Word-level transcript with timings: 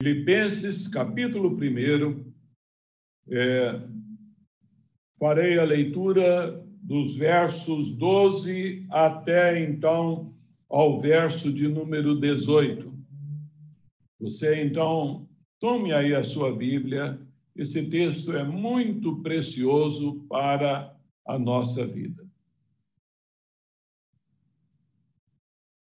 Filipenses, 0.00 0.86
capítulo 0.86 1.50
1, 1.50 2.32
é, 3.30 3.82
farei 5.18 5.58
a 5.58 5.64
leitura 5.64 6.64
dos 6.80 7.16
versos 7.16 7.96
12 7.96 8.86
até 8.90 9.60
então 9.60 10.32
ao 10.70 11.00
verso 11.00 11.52
de 11.52 11.66
número 11.66 12.14
18. 12.14 12.96
Você 14.20 14.62
então 14.62 15.28
tome 15.58 15.92
aí 15.92 16.14
a 16.14 16.22
sua 16.22 16.54
Bíblia, 16.54 17.20
esse 17.56 17.84
texto 17.90 18.32
é 18.32 18.44
muito 18.44 19.20
precioso 19.20 20.24
para 20.28 20.96
a 21.26 21.36
nossa 21.36 21.84
vida. 21.84 22.24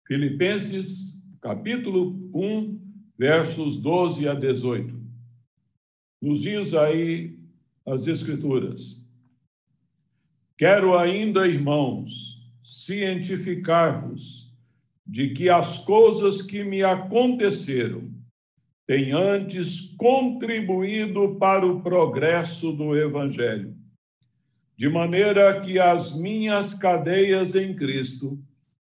Filipenses, 0.07 1.19
capítulo 1.41 2.31
1, 2.35 2.82
versos 3.23 3.79
12 3.79 4.29
a 4.29 4.35
18. 4.35 5.01
Nos 6.21 6.43
diz 6.43 6.75
aí 6.75 7.39
as 7.87 8.09
Escrituras. 8.09 9.01
Quero 10.59 10.99
ainda, 10.99 11.47
irmãos, 11.47 12.43
cientificar-vos 12.65 14.53
de 15.07 15.29
que 15.35 15.49
as 15.49 15.79
coisas 15.85 16.43
que 16.43 16.65
me 16.65 16.83
aconteceram 16.83 18.13
têm 18.89 19.13
antes 19.13 19.95
contribuído 19.97 21.37
para 21.37 21.65
o 21.65 21.81
progresso 21.81 22.73
do 22.73 22.97
Evangelho, 22.97 23.73
de 24.77 24.89
maneira 24.89 25.61
que 25.61 25.79
as 25.79 26.13
minhas 26.13 26.75
cadeias 26.75 27.55
em 27.55 27.73
Cristo 27.73 28.37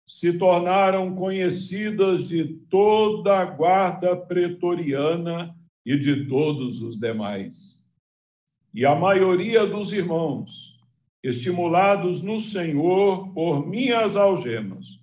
se 0.06 0.32
tornaram 0.34 1.14
conhecidas 1.14 2.28
de 2.28 2.44
toda 2.70 3.38
a 3.38 3.44
guarda 3.44 4.16
pretoriana 4.16 5.54
e 5.84 5.96
de 5.96 6.26
todos 6.26 6.80
os 6.80 6.98
demais. 6.98 7.82
E 8.72 8.84
a 8.84 8.94
maioria 8.94 9.66
dos 9.66 9.92
irmãos, 9.92 10.78
estimulados 11.22 12.22
no 12.22 12.40
Senhor 12.40 13.32
por 13.32 13.66
minhas 13.66 14.16
algemas, 14.16 15.00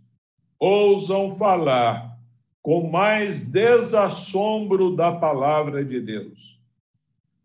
ousam 0.58 1.32
falar 1.32 2.18
com 2.62 2.90
mais 2.90 3.46
desassombro 3.46 4.96
da 4.96 5.12
palavra 5.12 5.84
de 5.84 6.00
Deus. 6.00 6.58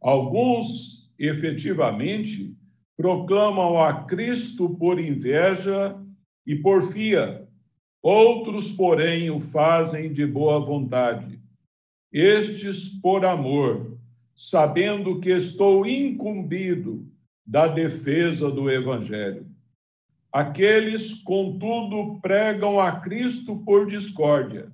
Alguns, 0.01 1.11
efetivamente, 1.19 2.57
proclamam 2.97 3.83
a 3.83 4.05
Cristo 4.05 4.71
por 4.71 5.01
inveja 5.01 5.97
e 6.47 6.55
porfia, 6.55 7.48
Outros, 8.03 8.71
porém, 8.71 9.31
o 9.31 9.41
fazem 9.41 10.13
de 10.13 10.25
boa 10.27 10.61
vontade. 10.61 11.41
Estes 12.13 12.89
por 12.89 13.25
amor, 13.25 13.99
sabendo 14.37 15.21
que 15.21 15.31
estou 15.31 15.87
incumbido 15.87 17.07
da 17.45 17.67
defesa 17.67 18.51
do 18.51 18.71
Evangelho. 18.71 19.47
Aqueles, 20.31 21.15
contudo, 21.15 22.21
pregam 22.21 22.79
a 22.79 23.01
Cristo 23.01 23.57
por 23.65 23.87
discórdia, 23.87 24.71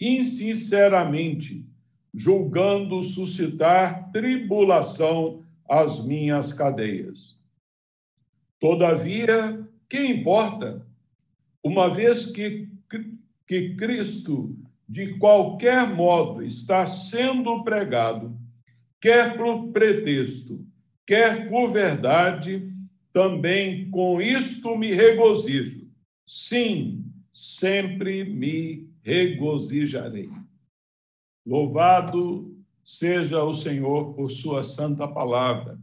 insinceramente, 0.00 1.66
julgando 2.14 3.02
suscitar 3.02 4.10
tribulação 4.12 5.44
às 5.68 6.04
minhas 6.04 6.52
cadeias. 6.52 7.40
Todavia, 8.60 9.68
que 9.88 9.98
importa? 9.98 10.86
Uma 11.64 11.88
vez 11.88 12.26
que, 12.26 12.68
que 13.46 13.74
Cristo, 13.74 14.54
de 14.86 15.16
qualquer 15.18 15.88
modo, 15.88 16.42
está 16.42 16.86
sendo 16.86 17.64
pregado, 17.64 18.38
quer 19.00 19.36
por 19.36 19.68
pretexto, 19.68 20.62
quer 21.06 21.48
por 21.48 21.70
verdade, 21.70 22.70
também 23.12 23.90
com 23.90 24.20
isto 24.20 24.76
me 24.76 24.92
regozijo. 24.92 25.88
Sim, 26.26 27.04
sempre 27.32 28.24
me 28.24 28.90
regozijarei. 29.02 30.28
Louvado 31.46 32.54
seja 32.84 33.42
o 33.42 33.54
Senhor 33.54 34.14
por 34.14 34.30
sua 34.30 34.62
santa 34.62 35.08
palavra. 35.08 35.78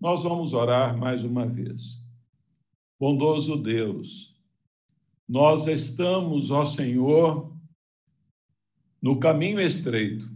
Nós 0.00 0.22
vamos 0.22 0.52
orar 0.52 0.96
mais 0.96 1.24
uma 1.24 1.46
vez. 1.46 1.98
Bondoso 2.98 3.56
Deus, 3.56 4.39
nós 5.30 5.68
estamos, 5.68 6.50
ó 6.50 6.64
Senhor, 6.64 7.56
no 9.00 9.20
caminho 9.20 9.60
estreito. 9.60 10.28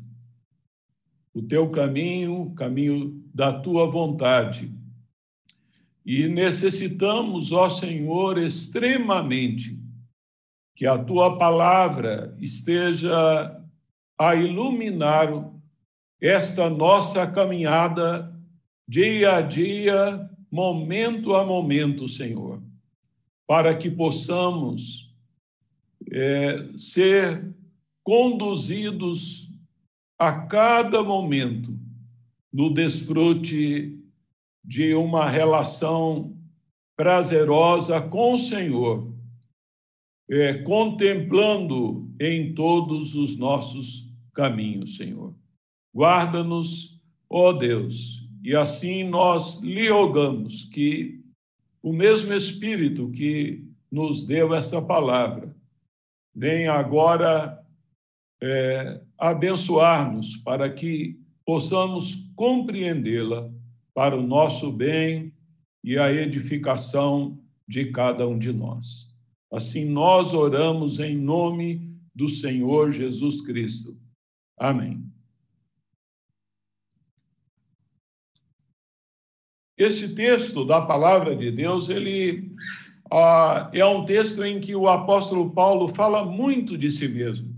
O 1.34 1.42
teu 1.42 1.68
caminho, 1.68 2.42
o 2.42 2.54
caminho 2.54 3.20
da 3.34 3.52
tua 3.52 3.90
vontade. 3.90 4.72
E 6.06 6.28
necessitamos, 6.28 7.50
ó 7.50 7.68
Senhor, 7.68 8.38
extremamente 8.38 9.76
que 10.76 10.86
a 10.86 10.96
tua 10.96 11.36
palavra 11.38 12.36
esteja 12.40 13.60
a 14.16 14.34
iluminar 14.36 15.52
esta 16.20 16.70
nossa 16.70 17.26
caminhada 17.26 18.32
dia 18.86 19.38
a 19.38 19.40
dia, 19.40 20.30
momento 20.52 21.34
a 21.34 21.44
momento, 21.44 22.08
Senhor 22.08 22.62
para 23.46 23.76
que 23.76 23.90
possamos 23.90 25.12
é, 26.10 26.68
ser 26.76 27.54
conduzidos 28.02 29.50
a 30.18 30.32
cada 30.32 31.02
momento 31.02 31.78
no 32.52 32.72
desfrute 32.72 33.98
de 34.64 34.94
uma 34.94 35.28
relação 35.28 36.36
prazerosa 36.96 38.00
com 38.00 38.34
o 38.34 38.38
Senhor, 38.38 39.12
é, 40.30 40.54
contemplando 40.54 42.08
em 42.20 42.54
todos 42.54 43.14
os 43.14 43.36
nossos 43.36 44.08
caminhos, 44.32 44.96
Senhor. 44.96 45.34
Guarda-nos, 45.94 46.98
ó 47.28 47.52
Deus, 47.52 48.26
e 48.42 48.54
assim 48.54 49.04
nós 49.04 49.60
lhe 49.60 49.88
rogamos 49.88 50.64
que 50.64 51.23
o 51.84 51.92
mesmo 51.92 52.32
Espírito 52.32 53.10
que 53.10 53.62
nos 53.92 54.26
deu 54.26 54.54
essa 54.54 54.80
palavra 54.80 55.54
vem 56.34 56.66
agora 56.66 57.62
é, 58.42 59.02
abençoar-nos 59.18 60.38
para 60.38 60.72
que 60.72 61.20
possamos 61.44 62.32
compreendê-la 62.34 63.52
para 63.92 64.16
o 64.16 64.26
nosso 64.26 64.72
bem 64.72 65.30
e 65.84 65.98
a 65.98 66.10
edificação 66.10 67.38
de 67.68 67.92
cada 67.92 68.26
um 68.26 68.38
de 68.38 68.50
nós. 68.50 69.14
Assim, 69.52 69.84
nós 69.84 70.32
oramos 70.32 70.98
em 71.00 71.14
nome 71.14 71.94
do 72.14 72.30
Senhor 72.30 72.92
Jesus 72.92 73.42
Cristo. 73.42 73.94
Amém. 74.58 75.04
Este 79.76 80.08
texto 80.08 80.64
da 80.64 80.80
palavra 80.80 81.34
de 81.34 81.50
Deus, 81.50 81.88
ele 81.90 82.52
ah, 83.10 83.68
é 83.72 83.84
um 83.84 84.04
texto 84.04 84.44
em 84.44 84.60
que 84.60 84.74
o 84.74 84.88
apóstolo 84.88 85.50
Paulo 85.50 85.88
fala 85.88 86.24
muito 86.24 86.78
de 86.78 86.90
si 86.90 87.08
mesmo. 87.08 87.52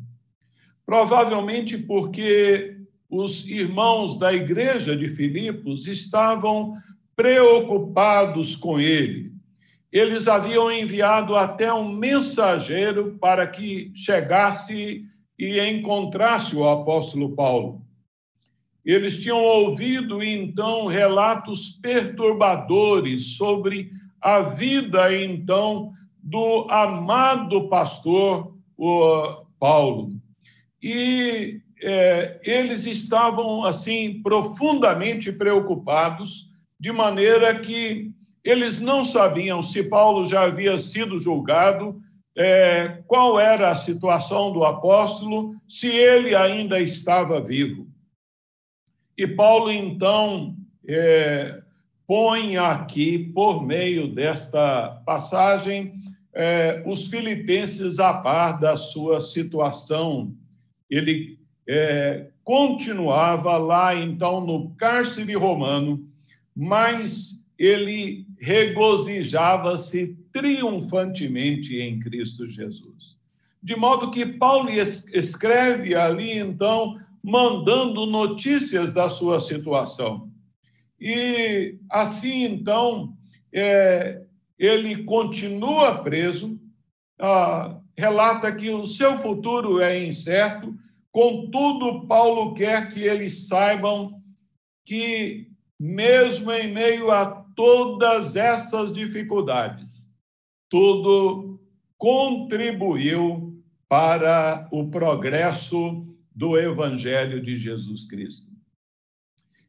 Provavelmente 0.85 1.77
porque 1.77 2.77
os 3.09 3.47
irmãos 3.47 4.19
da 4.19 4.33
igreja 4.33 4.97
de 4.97 5.09
Filipos 5.09 5.87
estavam 5.87 6.75
preocupados 7.15 8.57
com 8.57 8.81
ele. 8.81 9.33
Eles 9.93 10.27
haviam 10.27 10.71
enviado 10.71 11.37
até 11.37 11.73
um 11.73 11.89
mensageiro 11.89 13.17
para 13.21 13.47
que 13.47 13.93
chegasse 13.95 15.05
e 15.39 15.61
encontrasse 15.61 16.57
o 16.57 16.69
apóstolo 16.69 17.35
Paulo. 17.35 17.86
Eles 18.87 19.21
tinham 19.21 19.43
ouvido 19.43 20.23
então 20.23 20.87
relatos 20.87 21.71
perturbadores 21.83 23.37
sobre 23.37 23.91
a 24.21 24.41
vida 24.41 25.13
então 25.13 25.93
do 26.23 26.69
amado 26.71 27.69
pastor 27.69 28.55
Paulo. 29.59 30.13
E 30.81 31.61
é, 31.83 32.41
eles 32.45 32.87
estavam 32.87 33.65
assim 33.65 34.23
profundamente 34.23 35.33
preocupados, 35.33 36.53
de 36.79 36.93
maneira 36.93 37.59
que 37.59 38.13
eles 38.45 38.81
não 38.81 39.05
sabiam 39.05 39.65
se 39.65 39.83
Paulo 39.83 40.25
já 40.25 40.45
havia 40.45 40.79
sido 40.79 41.19
julgado, 41.19 42.01
é, 42.37 43.03
qual 43.09 43.41
era 43.41 43.73
a 43.73 43.77
situação 43.77 44.53
do 44.53 44.65
apóstolo, 44.65 45.57
se 45.69 45.89
ele 45.89 46.37
ainda 46.37 46.79
estava 46.79 47.41
vivo. 47.41 47.89
E 49.17 49.27
Paulo, 49.27 49.71
então, 49.71 50.55
é, 50.87 51.63
põe 52.07 52.57
aqui, 52.57 53.19
por 53.19 53.65
meio 53.65 54.09
desta 54.09 55.03
passagem, 55.07 55.95
é, 56.35 56.83
os 56.87 57.09
filipenses 57.09 57.99
a 57.99 58.13
par 58.13 58.61
da 58.61 58.77
sua 58.77 59.21
situação. 59.21 60.35
Ele 60.91 61.39
é, 61.67 62.29
continuava 62.45 63.57
lá, 63.57 63.95
então, 63.95 64.41
no 64.41 64.71
cárcere 64.77 65.35
romano, 65.35 66.07
mas 66.55 67.45
ele 67.59 68.27
regozijava-se 68.39 70.15
triunfantemente 70.31 71.79
em 71.79 71.99
Cristo 71.99 72.47
Jesus. 72.47 73.17
De 73.63 73.75
modo 73.75 74.11
que 74.11 74.27
Paulo 74.27 74.69
escreve 74.71 75.95
ali, 75.95 76.39
então, 76.39 77.01
mandando 77.27 78.07
notícias 78.07 78.93
da 78.93 79.11
sua 79.11 79.41
situação. 79.41 80.31
E 81.01 81.77
assim, 81.91 82.45
então, 82.45 83.17
é, 83.53 84.23
ele 84.57 85.03
continua 85.03 86.05
preso, 86.05 86.57
ah, 87.19 87.81
relata 87.99 88.55
que 88.55 88.71
o 88.71 88.87
seu 88.87 89.19
futuro 89.19 89.81
é 89.81 90.05
incerto, 90.07 90.73
contudo, 91.11 92.07
Paulo 92.07 92.55
quer 92.55 92.93
que 92.95 93.01
eles 93.01 93.49
saibam 93.49 94.23
que, 94.85 95.49
mesmo 95.81 96.53
em 96.53 96.73
meio 96.73 97.11
a 97.11 97.27
todas 97.57 98.37
essas 98.37 98.95
dificuldades, 98.95 100.09
tudo 100.71 101.59
contribuiu 101.99 103.61
para 103.89 104.69
o 104.71 104.89
progresso 104.89 106.07
do 106.37 106.59
Evangelho 106.59 107.41
de 107.41 107.57
Jesus 107.57 108.07
Cristo. 108.07 108.53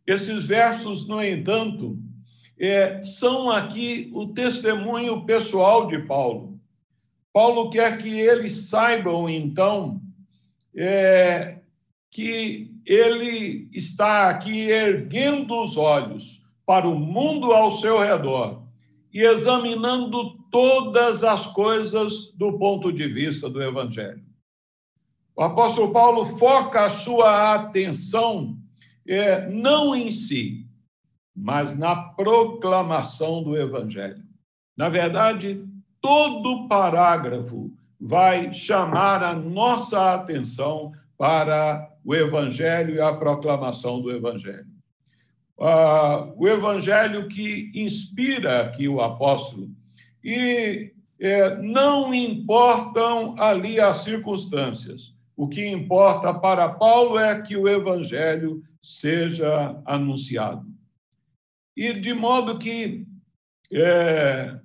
Esses 0.06 0.46
versos, 0.46 1.08
no 1.08 1.24
entanto, 1.24 1.98
é, 2.60 3.02
são 3.02 3.50
aqui 3.50 4.12
o 4.14 4.28
testemunho 4.28 5.26
pessoal 5.26 5.88
de 5.88 6.00
Paulo. 6.00 6.60
Paulo 7.32 7.70
quer 7.70 7.98
que 7.98 8.10
eles 8.10 8.68
saibam, 8.68 9.30
então, 9.30 10.02
é, 10.76 11.60
que 12.12 12.76
ele 12.86 13.70
está 13.72 14.30
aqui 14.30 14.70
erguendo 14.70 15.62
os 15.62 15.78
olhos 15.78 16.46
para 16.66 16.88
o 16.88 17.00
mundo 17.00 17.54
ao 17.54 17.72
seu 17.72 18.00
redor 18.00 18.64
e 19.14 19.22
examinando 19.22 20.38
todas 20.52 21.24
as 21.24 21.48
coisas 21.48 22.32
do 22.34 22.58
ponto 22.58 22.92
de 22.92 23.08
vista 23.08 23.50
do 23.50 23.64
Evangelho. 23.64 24.27
O 25.38 25.44
apóstolo 25.44 25.94
Paulo 25.94 26.26
foca 26.26 26.86
a 26.86 26.90
sua 26.90 27.54
atenção 27.54 28.58
é, 29.08 29.48
não 29.48 29.96
em 29.96 30.12
si, 30.12 30.66
mas 31.36 31.78
na 31.78 31.96
proclamação 31.96 33.44
do 33.44 33.56
Evangelho. 33.56 34.24
Na 34.76 34.90
verdade, 34.90 35.64
todo 36.02 36.68
parágrafo 36.68 37.72
vai 38.02 38.52
chamar 38.52 39.24
a 39.24 39.36
nossa 39.36 40.16
atenção 40.16 40.92
para 41.16 41.88
o 42.04 42.16
Evangelho 42.16 42.96
e 42.96 43.00
a 43.02 43.14
proclamação 43.14 44.02
do 44.02 44.12
Evangelho. 44.12 44.66
Ah, 45.60 46.32
o 46.36 46.48
Evangelho 46.48 47.28
que 47.28 47.72
inspira 47.76 48.64
aqui 48.64 48.88
o 48.88 49.02
apóstolo, 49.02 49.70
e 50.24 50.92
é, 51.20 51.56
não 51.58 52.12
importam 52.12 53.36
ali 53.38 53.80
as 53.80 53.98
circunstâncias, 53.98 55.16
o 55.38 55.48
que 55.48 55.68
importa 55.68 56.34
para 56.34 56.68
Paulo 56.68 57.20
é 57.20 57.40
que 57.40 57.56
o 57.56 57.70
Evangelho 57.70 58.64
seja 58.82 59.80
anunciado. 59.86 60.66
E 61.76 61.94
de 61.94 62.12
modo 62.12 62.58
que, 62.58 63.06
é, 63.72 64.60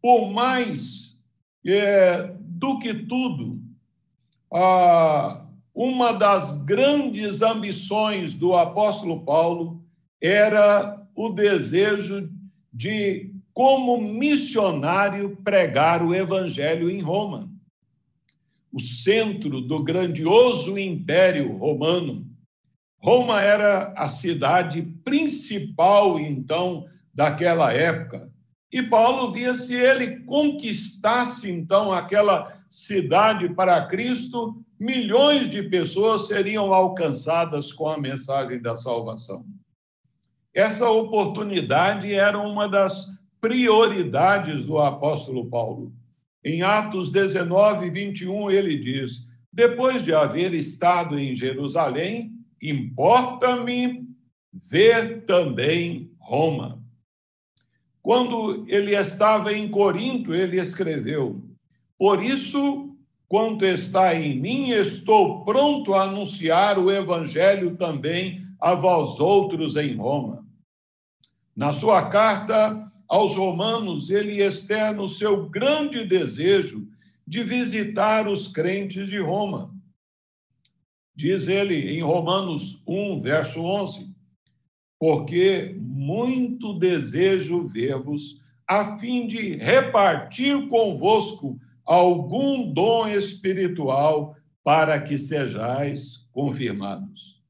por 0.00 0.30
mais 0.32 1.20
é, 1.66 2.32
do 2.40 2.78
que 2.78 2.94
tudo, 2.94 3.60
a, 4.50 5.44
uma 5.74 6.12
das 6.12 6.62
grandes 6.64 7.42
ambições 7.42 8.34
do 8.34 8.56
apóstolo 8.56 9.22
Paulo 9.26 9.84
era 10.18 11.06
o 11.14 11.28
desejo 11.28 12.30
de, 12.72 13.30
como 13.52 14.00
missionário, 14.00 15.36
pregar 15.44 16.02
o 16.02 16.14
evangelho 16.14 16.88
em 16.88 17.02
Roma. 17.02 17.51
O 18.72 18.80
centro 18.80 19.60
do 19.60 19.82
grandioso 19.82 20.78
império 20.78 21.56
romano 21.56 22.32
Roma 23.02 23.42
era 23.42 23.92
a 23.96 24.08
cidade 24.08 24.80
principal, 25.04 26.20
então, 26.20 26.86
daquela 27.12 27.72
época. 27.72 28.30
E 28.70 28.80
Paulo 28.80 29.32
via 29.32 29.56
se 29.56 29.74
ele 29.74 30.20
conquistasse, 30.20 31.50
então, 31.50 31.92
aquela 31.92 32.62
cidade 32.70 33.48
para 33.54 33.84
Cristo, 33.86 34.64
milhões 34.78 35.50
de 35.50 35.64
pessoas 35.64 36.28
seriam 36.28 36.72
alcançadas 36.72 37.72
com 37.72 37.88
a 37.88 37.98
mensagem 37.98 38.62
da 38.62 38.76
salvação. 38.76 39.44
Essa 40.54 40.88
oportunidade 40.88 42.14
era 42.14 42.38
uma 42.38 42.68
das 42.68 43.08
prioridades 43.40 44.64
do 44.64 44.78
apóstolo 44.78 45.46
Paulo. 45.50 45.92
Em 46.44 46.62
Atos 46.62 47.10
19, 47.10 47.90
21, 47.90 48.50
ele 48.50 48.76
diz: 48.78 49.28
Depois 49.52 50.04
de 50.04 50.12
haver 50.12 50.52
estado 50.54 51.18
em 51.18 51.36
Jerusalém, 51.36 52.32
importa-me 52.60 54.06
ver 54.52 55.24
também 55.24 56.10
Roma. 56.18 56.82
Quando 58.02 58.64
ele 58.68 58.96
estava 58.96 59.52
em 59.52 59.68
Corinto, 59.68 60.34
ele 60.34 60.60
escreveu: 60.60 61.40
Por 61.96 62.22
isso, 62.22 62.96
quanto 63.28 63.64
está 63.64 64.14
em 64.14 64.38
mim, 64.38 64.70
estou 64.70 65.44
pronto 65.44 65.94
a 65.94 66.02
anunciar 66.02 66.78
o 66.78 66.90
evangelho 66.90 67.76
também 67.76 68.44
a 68.60 68.74
vós 68.74 69.20
outros 69.20 69.76
em 69.76 69.94
Roma. 69.94 70.44
Na 71.54 71.72
sua 71.72 72.08
carta 72.08 72.91
aos 73.12 73.36
Romanos, 73.36 74.08
ele 74.08 74.42
externa 74.42 75.02
o 75.02 75.08
seu 75.08 75.46
grande 75.46 76.02
desejo 76.02 76.88
de 77.26 77.44
visitar 77.44 78.26
os 78.26 78.48
crentes 78.48 79.06
de 79.10 79.18
Roma. 79.18 79.70
Diz 81.14 81.46
ele 81.46 81.94
em 81.94 82.00
Romanos 82.00 82.82
1, 82.88 83.20
verso 83.20 83.62
11: 83.62 84.08
Porque 84.98 85.76
muito 85.78 86.72
desejo 86.72 87.68
ver-vos, 87.68 88.40
a 88.66 88.96
fim 88.96 89.26
de 89.26 89.56
repartir 89.56 90.66
convosco 90.68 91.60
algum 91.84 92.72
dom 92.72 93.08
espiritual, 93.08 94.34
para 94.64 94.98
que 94.98 95.18
sejais 95.18 96.26
confirmados. 96.32 97.42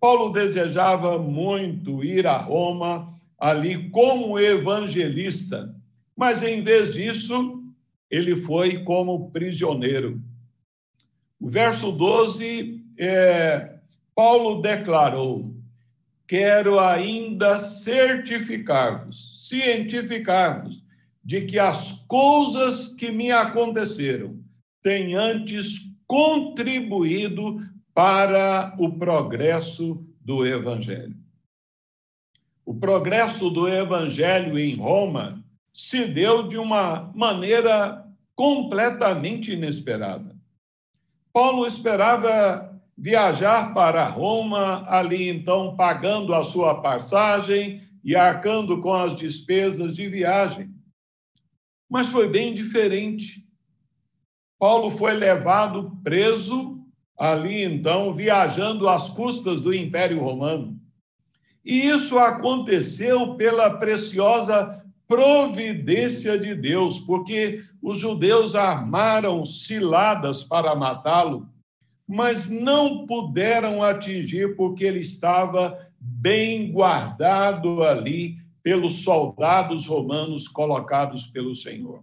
Paulo 0.00 0.32
desejava 0.32 1.20
muito 1.20 2.02
ir 2.02 2.26
a 2.26 2.38
Roma 2.38 3.16
ali 3.38 3.88
como 3.90 4.38
evangelista, 4.38 5.74
mas 6.16 6.42
em 6.42 6.62
vez 6.62 6.94
disso, 6.94 7.62
ele 8.10 8.36
foi 8.42 8.82
como 8.82 9.30
prisioneiro. 9.30 10.20
O 11.40 11.48
verso 11.48 11.92
12 11.92 12.84
é, 12.98 13.76
Paulo 14.14 14.60
declarou: 14.60 15.54
quero 16.26 16.80
ainda 16.80 17.60
certificar-vos, 17.60 19.48
cientificar-vos, 19.48 20.82
de 21.22 21.42
que 21.42 21.58
as 21.58 22.06
coisas 22.06 22.88
que 22.88 23.12
me 23.12 23.30
aconteceram 23.30 24.40
têm 24.82 25.14
antes 25.14 25.94
contribuído 26.06 27.60
para 27.94 28.74
o 28.78 28.98
progresso 28.98 30.04
do 30.24 30.46
Evangelho. 30.46 31.14
O 32.68 32.74
progresso 32.74 33.48
do 33.48 33.66
Evangelho 33.66 34.58
em 34.58 34.76
Roma 34.76 35.42
se 35.72 36.04
deu 36.04 36.46
de 36.46 36.58
uma 36.58 37.10
maneira 37.14 38.06
completamente 38.36 39.54
inesperada. 39.54 40.36
Paulo 41.32 41.66
esperava 41.66 42.78
viajar 42.94 43.72
para 43.72 44.06
Roma, 44.06 44.84
ali 44.86 45.30
então 45.30 45.76
pagando 45.76 46.34
a 46.34 46.44
sua 46.44 46.82
passagem 46.82 47.88
e 48.04 48.14
arcando 48.14 48.82
com 48.82 48.92
as 48.92 49.16
despesas 49.16 49.96
de 49.96 50.06
viagem. 50.06 50.68
Mas 51.88 52.08
foi 52.08 52.28
bem 52.28 52.52
diferente. 52.52 53.48
Paulo 54.58 54.90
foi 54.90 55.14
levado 55.14 55.98
preso 56.04 56.86
ali 57.18 57.64
então, 57.64 58.12
viajando 58.12 58.86
às 58.90 59.08
custas 59.08 59.62
do 59.62 59.72
Império 59.72 60.20
Romano. 60.20 60.78
E 61.68 61.86
isso 61.86 62.18
aconteceu 62.18 63.36
pela 63.36 63.70
preciosa 63.70 64.82
providência 65.06 66.38
de 66.38 66.54
Deus, 66.54 66.98
porque 66.98 67.62
os 67.80 67.98
judeus 67.98 68.56
armaram 68.56 69.44
ciladas 69.46 70.42
para 70.42 70.74
matá-lo 70.74 71.48
mas 72.08 72.48
não 72.48 73.04
puderam 73.04 73.82
atingir 73.82 74.56
porque 74.56 74.82
ele 74.82 75.00
estava 75.00 75.86
bem 76.00 76.72
guardado 76.72 77.82
ali 77.82 78.38
pelos 78.62 79.02
soldados 79.02 79.86
romanos 79.86 80.48
colocados 80.48 81.26
pelo 81.26 81.54
Senhor. 81.54 82.02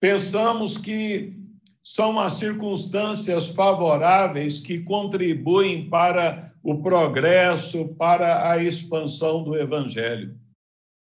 Pensamos 0.00 0.76
que 0.76 1.38
são 1.84 2.18
as 2.18 2.34
circunstâncias 2.34 3.50
favoráveis 3.50 4.60
que 4.60 4.80
contribuem 4.80 5.88
para 5.88 6.52
o 6.64 6.82
progresso, 6.82 7.94
para 7.94 8.50
a 8.50 8.60
expansão 8.60 9.44
do 9.44 9.54
Evangelho. 9.54 10.36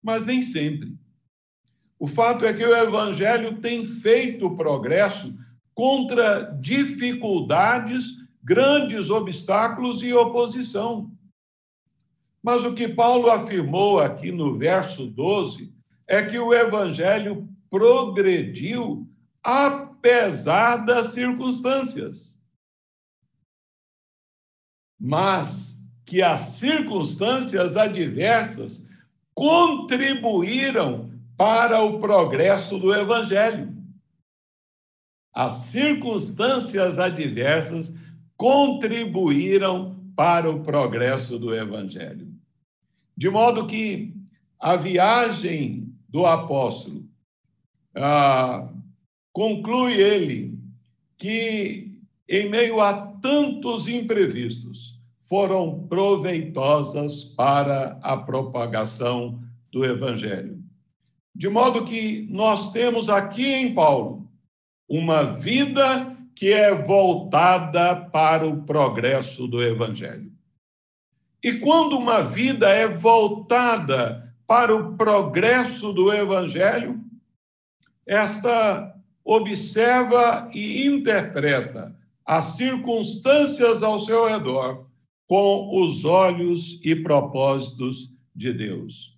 Mas 0.03 0.25
nem 0.25 0.41
sempre. 0.41 0.93
O 1.97 2.05
fato 2.05 2.45
é 2.45 2.53
que 2.53 2.65
o 2.65 2.75
Evangelho 2.75 3.61
tem 3.61 3.85
feito 3.85 4.55
progresso 4.55 5.35
contra 5.73 6.41
dificuldades, 6.59 8.05
grandes 8.43 9.09
obstáculos 9.09 10.03
e 10.03 10.13
oposição. 10.13 11.09
Mas 12.43 12.65
o 12.65 12.73
que 12.73 12.89
Paulo 12.89 13.31
afirmou 13.31 13.99
aqui 13.99 14.31
no 14.31 14.57
verso 14.57 15.07
12 15.07 15.73
é 16.05 16.21
que 16.21 16.37
o 16.37 16.53
evangelho 16.53 17.47
progrediu 17.69 19.07
apesar 19.41 20.77
das 20.77 21.13
circunstâncias. 21.13 22.32
Mas 25.05 25.83
que 26.05 26.21
as 26.21 26.39
circunstâncias 26.41 27.75
adversas 27.75 28.81
contribuíram 29.35 31.11
para 31.35 31.81
o 31.81 31.99
progresso 31.99 32.79
do 32.79 32.93
evangelho. 32.93 33.73
As 35.33 35.53
circunstâncias 35.53 36.99
adversas 36.99 37.93
contribuíram 38.37 39.99
para 40.15 40.49
o 40.49 40.61
progresso 40.61 41.37
do 41.37 41.53
evangelho. 41.53 42.31
De 43.17 43.29
modo 43.29 43.67
que 43.67 44.15
a 44.57 44.77
viagem 44.77 45.93
do 46.07 46.25
apóstolo 46.25 47.03
ah, 47.95 48.71
conclui 49.33 49.93
ele 49.93 50.57
que, 51.17 51.99
em 52.29 52.49
meio 52.49 52.79
a 52.79 53.07
tantos 53.17 53.87
imprevistos, 53.87 54.92
foram 55.33 55.87
proveitosas 55.87 57.23
para 57.23 57.97
a 58.03 58.15
propagação 58.15 59.41
do 59.71 59.83
evangelho. 59.83 60.59
De 61.33 61.49
modo 61.49 61.85
que 61.85 62.27
nós 62.29 62.71
temos 62.71 63.09
aqui 63.09 63.51
em 63.51 63.73
Paulo 63.73 64.29
uma 64.87 65.23
vida 65.23 66.15
que 66.35 66.53
é 66.53 66.75
voltada 66.75 67.95
para 67.95 68.45
o 68.47 68.61
progresso 68.61 69.47
do 69.47 69.63
evangelho. 69.63 70.31
E 71.43 71.53
quando 71.53 71.97
uma 71.97 72.21
vida 72.21 72.69
é 72.69 72.87
voltada 72.87 74.31
para 74.45 74.75
o 74.75 74.95
progresso 74.95 75.91
do 75.91 76.13
evangelho, 76.13 77.01
esta 78.05 78.95
observa 79.25 80.47
e 80.53 80.85
interpreta 80.85 81.95
as 82.23 82.55
circunstâncias 82.55 83.81
ao 83.81 83.99
seu 83.99 84.27
redor 84.27 84.92
com 85.33 85.81
os 85.81 86.05
olhos 86.05 86.79
e 86.83 86.95
propósitos 86.95 88.15
de 88.35 88.53
Deus. 88.53 89.17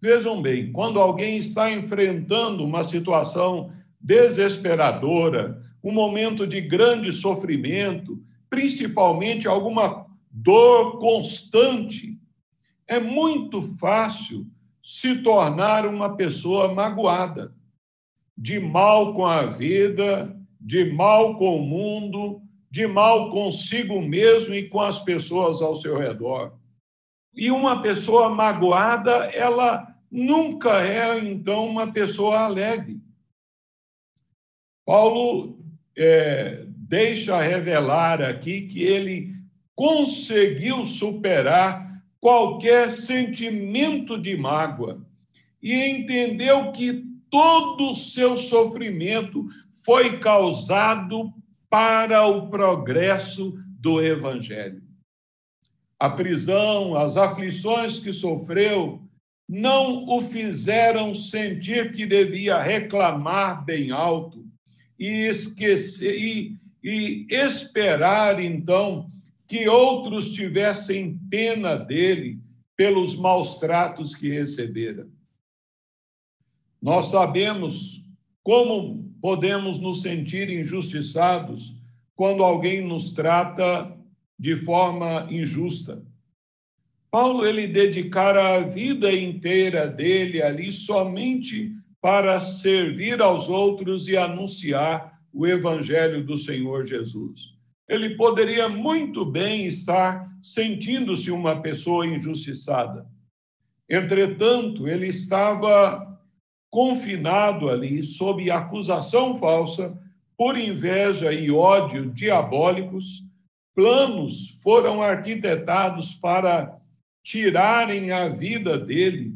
Vejam 0.00 0.40
bem, 0.40 0.72
quando 0.72 0.98
alguém 0.98 1.36
está 1.36 1.70
enfrentando 1.70 2.64
uma 2.64 2.82
situação 2.82 3.70
desesperadora, 4.00 5.60
um 5.84 5.92
momento 5.92 6.46
de 6.46 6.62
grande 6.62 7.12
sofrimento, 7.12 8.18
principalmente 8.48 9.46
alguma 9.46 10.06
dor 10.30 10.98
constante, 10.98 12.18
é 12.88 12.98
muito 12.98 13.60
fácil 13.76 14.46
se 14.82 15.16
tornar 15.16 15.84
uma 15.84 16.16
pessoa 16.16 16.72
magoada, 16.72 17.54
de 18.38 18.58
mal 18.58 19.12
com 19.12 19.26
a 19.26 19.44
vida, 19.44 20.34
de 20.58 20.90
mal 20.90 21.36
com 21.36 21.58
o 21.58 21.62
mundo, 21.62 22.40
de 22.70 22.86
mal 22.86 23.30
consigo 23.30 24.00
mesmo 24.00 24.54
e 24.54 24.68
com 24.68 24.80
as 24.80 25.02
pessoas 25.02 25.60
ao 25.60 25.74
seu 25.76 25.98
redor. 25.98 26.54
E 27.34 27.50
uma 27.50 27.82
pessoa 27.82 28.30
magoada, 28.30 29.30
ela 29.32 29.96
nunca 30.10 30.80
é, 30.80 31.18
então, 31.18 31.66
uma 31.66 31.92
pessoa 31.92 32.40
alegre. 32.40 33.00
Paulo 34.84 35.58
é, 35.96 36.64
deixa 36.68 37.40
revelar 37.40 38.22
aqui 38.22 38.62
que 38.62 38.82
ele 38.82 39.34
conseguiu 39.74 40.84
superar 40.84 42.02
qualquer 42.20 42.90
sentimento 42.90 44.18
de 44.18 44.36
mágoa 44.36 45.00
e 45.62 45.74
entendeu 45.74 46.72
que 46.72 47.04
todo 47.30 47.92
o 47.92 47.96
seu 47.96 48.36
sofrimento 48.36 49.48
foi 49.84 50.18
causado 50.18 51.32
para 51.70 52.26
o 52.26 52.50
progresso 52.50 53.54
do 53.78 54.02
Evangelho. 54.02 54.82
A 55.98 56.10
prisão, 56.10 56.96
as 56.96 57.16
aflições 57.16 58.00
que 58.00 58.12
sofreu, 58.12 59.02
não 59.48 60.08
o 60.08 60.20
fizeram 60.22 61.14
sentir 61.14 61.92
que 61.92 62.04
devia 62.04 62.60
reclamar 62.60 63.64
bem 63.64 63.90
alto 63.90 64.44
e 64.98 65.26
esquecer 65.26 66.20
e, 66.20 66.58
e 66.82 67.26
esperar 67.30 68.40
então 68.42 69.06
que 69.46 69.68
outros 69.68 70.32
tivessem 70.32 71.18
pena 71.30 71.76
dele 71.76 72.40
pelos 72.76 73.16
maus 73.16 73.58
tratos 73.58 74.14
que 74.14 74.28
recebera. 74.30 75.08
Nós 76.80 77.06
sabemos 77.06 78.04
como 78.42 79.09
podemos 79.20 79.80
nos 79.80 80.02
sentir 80.02 80.50
injustiçados 80.50 81.74
quando 82.14 82.42
alguém 82.42 82.86
nos 82.86 83.12
trata 83.12 83.96
de 84.38 84.56
forma 84.56 85.26
injusta. 85.30 86.02
Paulo 87.10 87.44
ele 87.44 87.66
dedicara 87.66 88.56
a 88.56 88.60
vida 88.60 89.12
inteira 89.12 89.86
dele 89.86 90.42
ali 90.42 90.70
somente 90.70 91.72
para 92.00 92.40
servir 92.40 93.20
aos 93.20 93.48
outros 93.48 94.08
e 94.08 94.16
anunciar 94.16 95.20
o 95.32 95.46
evangelho 95.46 96.24
do 96.24 96.36
Senhor 96.36 96.84
Jesus 96.84 97.60
ele 97.90 98.10
poderia 98.10 98.68
muito 98.68 99.24
bem 99.24 99.66
estar 99.66 100.32
sentindo-se 100.40 101.28
uma 101.32 101.60
pessoa 101.60 102.06
injustiçada. 102.06 103.04
Entretanto, 103.88 104.86
ele 104.86 105.08
estava 105.08 106.09
confinado 106.70 107.68
ali 107.68 108.04
sob 108.04 108.50
acusação 108.50 109.38
falsa 109.38 109.98
por 110.36 110.56
inveja 110.56 111.32
e 111.32 111.50
ódio 111.50 112.10
diabólicos. 112.10 113.24
Planos 113.74 114.58
foram 114.62 115.02
arquitetados 115.02 116.14
para 116.14 116.78
tirarem 117.22 118.12
a 118.12 118.28
vida 118.28 118.78
dele. 118.78 119.34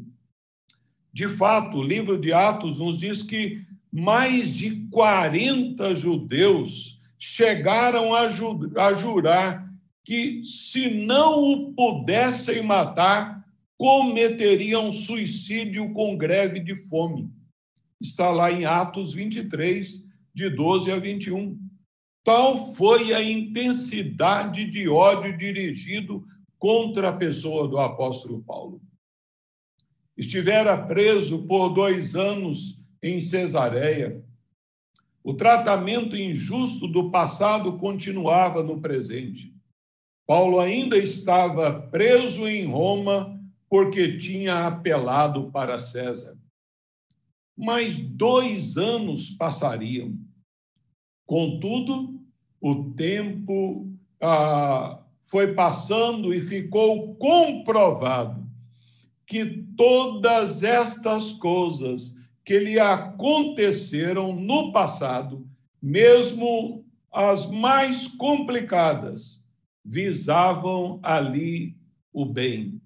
De 1.12 1.28
fato, 1.28 1.78
o 1.78 1.82
livro 1.82 2.18
de 2.18 2.32
Atos 2.32 2.78
nos 2.78 2.96
diz 2.96 3.22
que 3.22 3.62
mais 3.92 4.48
de 4.50 4.88
40 4.90 5.94
judeus 5.94 7.00
chegaram 7.18 8.14
a, 8.14 8.28
ju 8.28 8.70
a 8.76 8.94
jurar 8.94 9.72
que, 10.04 10.44
se 10.44 10.90
não 10.90 11.42
o 11.42 11.72
pudessem 11.72 12.62
matar, 12.62 13.43
cometeriam 13.78 14.92
suicídio 14.92 15.92
com 15.92 16.16
greve 16.16 16.60
de 16.60 16.74
fome. 16.74 17.30
Está 18.00 18.30
lá 18.30 18.50
em 18.50 18.64
Atos 18.64 19.14
23, 19.14 20.04
de 20.34 20.50
12 20.50 20.92
a 20.92 20.98
21. 20.98 21.58
Tal 22.24 22.74
foi 22.74 23.12
a 23.12 23.22
intensidade 23.22 24.70
de 24.70 24.88
ódio 24.88 25.36
dirigido 25.36 26.24
contra 26.58 27.10
a 27.10 27.12
pessoa 27.12 27.68
do 27.68 27.78
apóstolo 27.78 28.42
Paulo. 28.42 28.80
Estivera 30.16 30.76
preso 30.76 31.46
por 31.46 31.70
dois 31.70 32.14
anos 32.14 32.80
em 33.02 33.20
Cesareia 33.20 34.24
o 35.24 35.32
tratamento 35.32 36.14
injusto 36.14 36.86
do 36.86 37.10
passado 37.10 37.78
continuava 37.78 38.62
no 38.62 38.78
presente. 38.78 39.54
Paulo 40.26 40.60
ainda 40.60 40.98
estava 40.98 41.80
preso 41.80 42.46
em 42.46 42.66
Roma 42.66 43.40
porque 43.74 44.16
tinha 44.18 44.68
apelado 44.68 45.50
para 45.50 45.80
César. 45.80 46.38
Mas 47.58 47.98
dois 47.98 48.76
anos 48.76 49.30
passariam. 49.30 50.16
Contudo, 51.26 52.20
o 52.60 52.92
tempo 52.92 53.92
ah, 54.20 55.02
foi 55.22 55.54
passando 55.54 56.32
e 56.32 56.40
ficou 56.40 57.16
comprovado 57.16 58.48
que 59.26 59.44
todas 59.76 60.62
estas 60.62 61.32
coisas 61.32 62.16
que 62.44 62.56
lhe 62.60 62.78
aconteceram 62.78 64.36
no 64.36 64.70
passado, 64.70 65.48
mesmo 65.82 66.86
as 67.12 67.50
mais 67.50 68.06
complicadas, 68.06 69.44
visavam 69.84 71.00
ali 71.02 71.76
o 72.12 72.24
bem. 72.24 72.80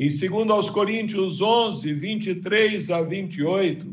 Em 0.00 0.06
2 0.06 0.48
aos 0.50 0.70
Coríntios 0.70 1.42
11, 1.42 1.92
23 1.92 2.88
a 2.92 3.02
28, 3.02 3.92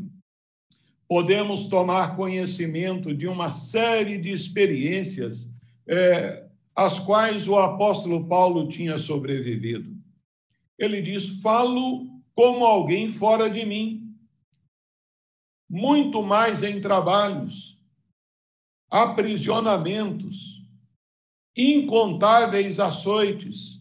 podemos 1.08 1.66
tomar 1.66 2.14
conhecimento 2.14 3.12
de 3.12 3.26
uma 3.26 3.50
série 3.50 4.16
de 4.16 4.30
experiências 4.30 5.50
é, 5.84 6.46
às 6.76 7.00
quais 7.00 7.48
o 7.48 7.58
apóstolo 7.58 8.24
Paulo 8.28 8.68
tinha 8.68 8.98
sobrevivido. 8.98 9.96
Ele 10.78 11.02
diz: 11.02 11.40
Falo 11.40 12.06
como 12.36 12.64
alguém 12.64 13.10
fora 13.10 13.50
de 13.50 13.66
mim, 13.66 14.14
muito 15.68 16.22
mais 16.22 16.62
em 16.62 16.80
trabalhos, 16.80 17.82
aprisionamentos, 18.88 20.62
incontáveis 21.56 22.78
açoites. 22.78 23.75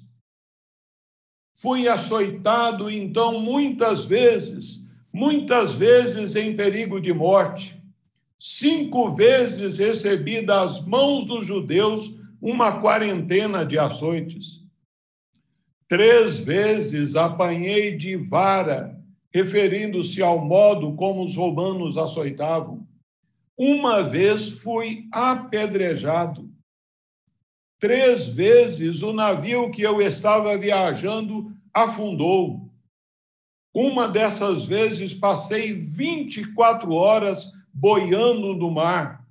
Fui 1.65 1.88
açoitado, 1.88 2.91
então, 2.91 3.39
muitas 3.39 4.05
vezes, 4.05 4.84
muitas 5.12 5.74
vezes 5.74 6.36
em 6.36 6.55
perigo 6.55 7.01
de 7.01 7.12
morte. 7.12 7.75
Cinco 8.39 9.15
vezes 9.15 9.79
recebi 9.79 10.45
das 10.45 10.79
mãos 10.86 11.25
dos 11.25 11.48
judeus 11.48 12.22
uma 12.39 12.79
quarentena 12.79 13.65
de 13.65 13.79
açoites. 13.79 14.63
Três 15.88 16.38
vezes 16.38 17.15
apanhei 17.15 17.98
de 17.98 18.15
vara, 18.15 19.01
referindo-se 19.34 20.22
ao 20.22 20.45
modo 20.45 20.93
como 20.93 21.25
os 21.25 21.36
romanos 21.36 21.98
açoitavam. 21.98 22.86
Uma 23.57 24.03
vez 24.03 24.51
fui 24.51 25.07
apedrejado. 25.12 26.48
Três 27.86 28.27
vezes 28.27 29.04
o 29.04 29.13
navio 29.13 29.70
que 29.70 29.84
eu 29.84 30.01
estava 30.01 30.58
viajando 30.58 31.56
afundou. 31.72 32.68
Uma 33.72 34.08
dessas 34.08 34.65
vezes 34.65 35.13
passei 35.13 35.72
24 35.72 36.92
horas 36.92 37.46
boiando 37.72 38.56
no 38.56 38.72
mar, 38.72 39.24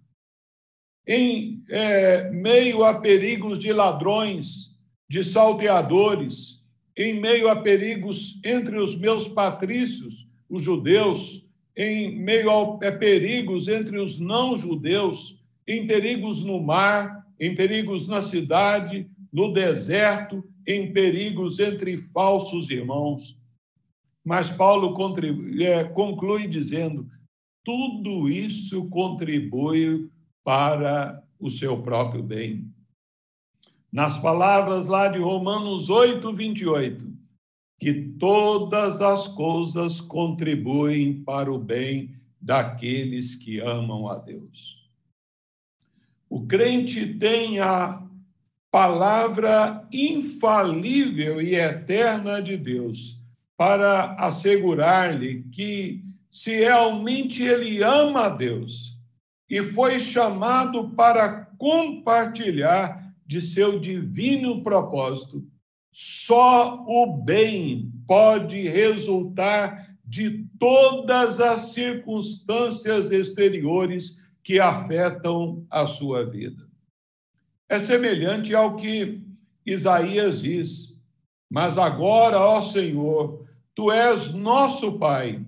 em 1.04 1.64
é, 1.68 2.30
meio 2.30 2.84
a 2.84 2.94
perigos 2.94 3.58
de 3.58 3.72
ladrões, 3.72 4.72
de 5.08 5.24
salteadores, 5.24 6.62
em 6.96 7.20
meio 7.20 7.48
a 7.48 7.56
perigos 7.56 8.40
entre 8.44 8.78
os 8.78 8.96
meus 8.96 9.26
patrícios, 9.26 10.28
os 10.48 10.62
judeus, 10.62 11.44
em 11.76 12.20
meio 12.20 12.52
a 12.52 12.92
perigos 12.92 13.66
entre 13.66 13.98
os 13.98 14.20
não-judeus, 14.20 15.42
em 15.66 15.88
perigos 15.88 16.44
no 16.44 16.62
mar, 16.62 17.23
em 17.44 17.54
perigos 17.54 18.08
na 18.08 18.22
cidade, 18.22 19.08
no 19.32 19.52
deserto, 19.52 20.44
em 20.66 20.92
perigos 20.92 21.58
entre 21.58 21.98
falsos 21.98 22.70
irmãos. 22.70 23.38
Mas 24.24 24.50
Paulo 24.50 24.96
é, 25.60 25.84
conclui 25.84 26.48
dizendo: 26.48 27.08
tudo 27.64 28.28
isso 28.28 28.88
contribui 28.88 30.08
para 30.42 31.22
o 31.38 31.50
seu 31.50 31.82
próprio 31.82 32.22
bem 32.22 32.72
nas 33.94 34.20
palavras 34.20 34.88
lá 34.88 35.06
de 35.06 35.20
Romanos 35.20 35.88
8, 35.88 36.32
28, 36.32 37.06
que 37.78 37.94
todas 38.18 39.00
as 39.00 39.28
coisas 39.28 40.00
contribuem 40.00 41.22
para 41.22 41.52
o 41.52 41.60
bem 41.60 42.10
daqueles 42.40 43.36
que 43.36 43.60
amam 43.60 44.08
a 44.08 44.18
Deus. 44.18 44.83
O 46.34 46.48
crente 46.48 47.06
tem 47.14 47.60
a 47.60 48.02
palavra 48.68 49.86
infalível 49.92 51.40
e 51.40 51.54
eterna 51.54 52.42
de 52.42 52.56
Deus 52.56 53.20
para 53.56 54.16
assegurar-lhe 54.16 55.44
que, 55.52 56.02
se 56.28 56.50
realmente 56.56 57.44
ele 57.44 57.84
ama 57.84 58.22
a 58.22 58.28
Deus 58.30 58.98
e 59.48 59.62
foi 59.62 60.00
chamado 60.00 60.90
para 60.96 61.46
compartilhar 61.56 63.14
de 63.24 63.40
seu 63.40 63.78
divino 63.78 64.60
propósito, 64.60 65.46
só 65.92 66.84
o 66.84 67.16
bem 67.22 67.92
pode 68.08 68.66
resultar 68.66 69.94
de 70.04 70.48
todas 70.58 71.40
as 71.40 71.72
circunstâncias 71.72 73.12
exteriores 73.12 74.23
que 74.44 74.60
afetam 74.60 75.66
a 75.70 75.86
sua 75.86 76.24
vida. 76.24 76.68
É 77.68 77.80
semelhante 77.80 78.54
ao 78.54 78.76
que 78.76 79.22
Isaías 79.64 80.42
diz: 80.42 81.00
Mas 81.50 81.78
agora, 81.78 82.38
ó 82.38 82.60
Senhor, 82.60 83.48
tu 83.74 83.90
és 83.90 84.34
nosso 84.34 84.98
Pai, 84.98 85.44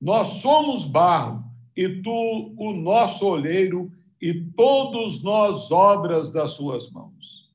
nós 0.00 0.28
somos 0.42 0.84
barro 0.84 1.42
e 1.74 1.88
tu 1.88 2.54
o 2.58 2.72
nosso 2.74 3.26
olheiro 3.26 3.90
e 4.20 4.34
todos 4.34 5.22
nós 5.22 5.72
obras 5.72 6.30
das 6.30 6.52
suas 6.52 6.90
mãos. 6.90 7.50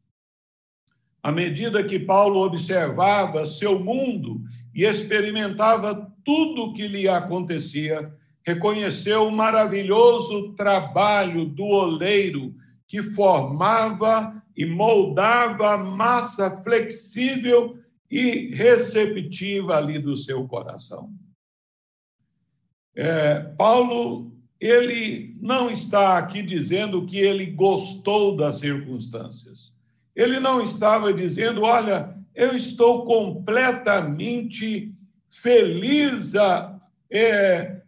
À 1.22 1.32
medida 1.32 1.84
que 1.84 2.00
Paulo 2.00 2.40
observava 2.40 3.46
seu 3.46 3.80
mundo 3.80 4.42
e 4.74 4.86
experimentava 4.86 6.12
tudo 6.24 6.66
o 6.66 6.74
que 6.74 6.88
lhe 6.88 7.08
acontecia, 7.08 8.14
reconheceu 8.50 9.28
o 9.28 9.32
maravilhoso 9.32 10.54
trabalho 10.54 11.46
do 11.46 11.66
oleiro 11.66 12.56
que 12.88 13.04
formava 13.04 14.42
e 14.58 14.66
moldava 14.66 15.74
a 15.74 15.78
massa 15.78 16.50
flexível 16.64 17.78
e 18.10 18.50
receptiva 18.56 19.78
ali 19.78 20.00
do 20.00 20.18
seu 20.18 20.48
coração. 20.48 21.14
É, 22.96 23.40
Paulo 23.56 24.32
ele 24.60 25.38
não 25.40 25.70
está 25.70 26.18
aqui 26.18 26.42
dizendo 26.42 27.06
que 27.06 27.18
ele 27.18 27.46
gostou 27.46 28.36
das 28.36 28.56
circunstâncias. 28.56 29.72
Ele 30.16 30.40
não 30.40 30.62
estava 30.62 31.14
dizendo, 31.14 31.62
olha, 31.62 32.18
eu 32.34 32.56
estou 32.56 33.06
completamente 33.06 34.92
feliz 35.30 36.34
é, 37.10 37.79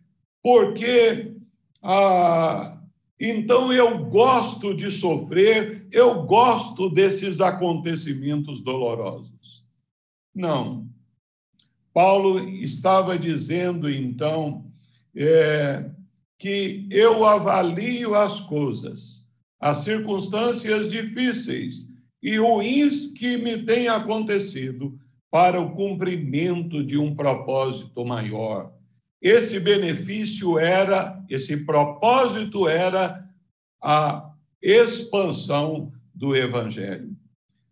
porque 0.42 1.36
ah, 1.84 2.82
então 3.20 3.72
eu 3.72 4.06
gosto 4.06 4.74
de 4.74 4.90
sofrer, 4.90 5.88
eu 5.92 6.24
gosto 6.24 6.90
desses 6.90 7.40
acontecimentos 7.40 8.64
dolorosos. 8.64 9.64
Não. 10.34 10.88
Paulo 11.94 12.40
estava 12.40 13.20
dizendo, 13.20 13.90
então, 13.90 14.66
é, 15.16 15.90
que 16.40 16.88
eu 16.90 17.26
avalio 17.26 18.16
as 18.16 18.40
coisas, 18.40 19.24
as 19.60 19.80
circunstâncias 19.80 20.90
difíceis 20.90 21.88
e 22.24 22.38
ruins 22.38 23.12
que 23.14 23.38
me 23.38 23.64
têm 23.64 23.88
acontecido 23.88 24.98
para 25.30 25.62
o 25.62 25.76
cumprimento 25.76 26.84
de 26.84 26.98
um 26.98 27.14
propósito 27.14 28.04
maior. 28.06 28.74
Esse 29.22 29.60
benefício 29.60 30.58
era, 30.58 31.24
esse 31.30 31.58
propósito 31.58 32.68
era 32.68 33.24
a 33.82 34.32
expansão 34.62 35.92
do 36.14 36.36
evangelho. 36.36 37.16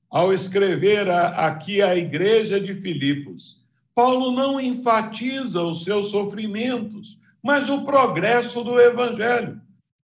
Ao 0.09 0.33
escrever 0.33 1.09
aqui 1.09 1.81
a 1.81 1.95
igreja 1.95 2.59
de 2.59 2.73
Filipos, 2.73 3.59
Paulo 3.93 4.31
não 4.31 4.59
enfatiza 4.61 5.61
os 5.61 5.83
seus 5.83 6.09
sofrimentos, 6.09 7.19
mas 7.43 7.69
o 7.69 7.83
progresso 7.83 8.63
do 8.63 8.79
Evangelho. 8.79 9.59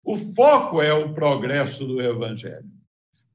O 0.04 0.18
foco 0.18 0.82
é 0.82 0.92
o 0.92 1.14
progresso 1.14 1.86
do 1.86 2.02
Evangelho. 2.02 2.66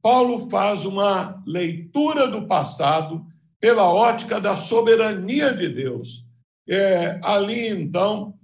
Paulo 0.02 0.50
faz 0.50 0.84
uma 0.84 1.42
leitura 1.46 2.26
do 2.26 2.46
passado 2.46 3.24
pela 3.60 3.84
ótica 3.84 4.40
da 4.40 4.56
soberania 4.56 5.54
de 5.54 5.68
Deus. 5.68 6.24
É, 6.68 7.18
ali, 7.22 7.68
então, 7.68 8.34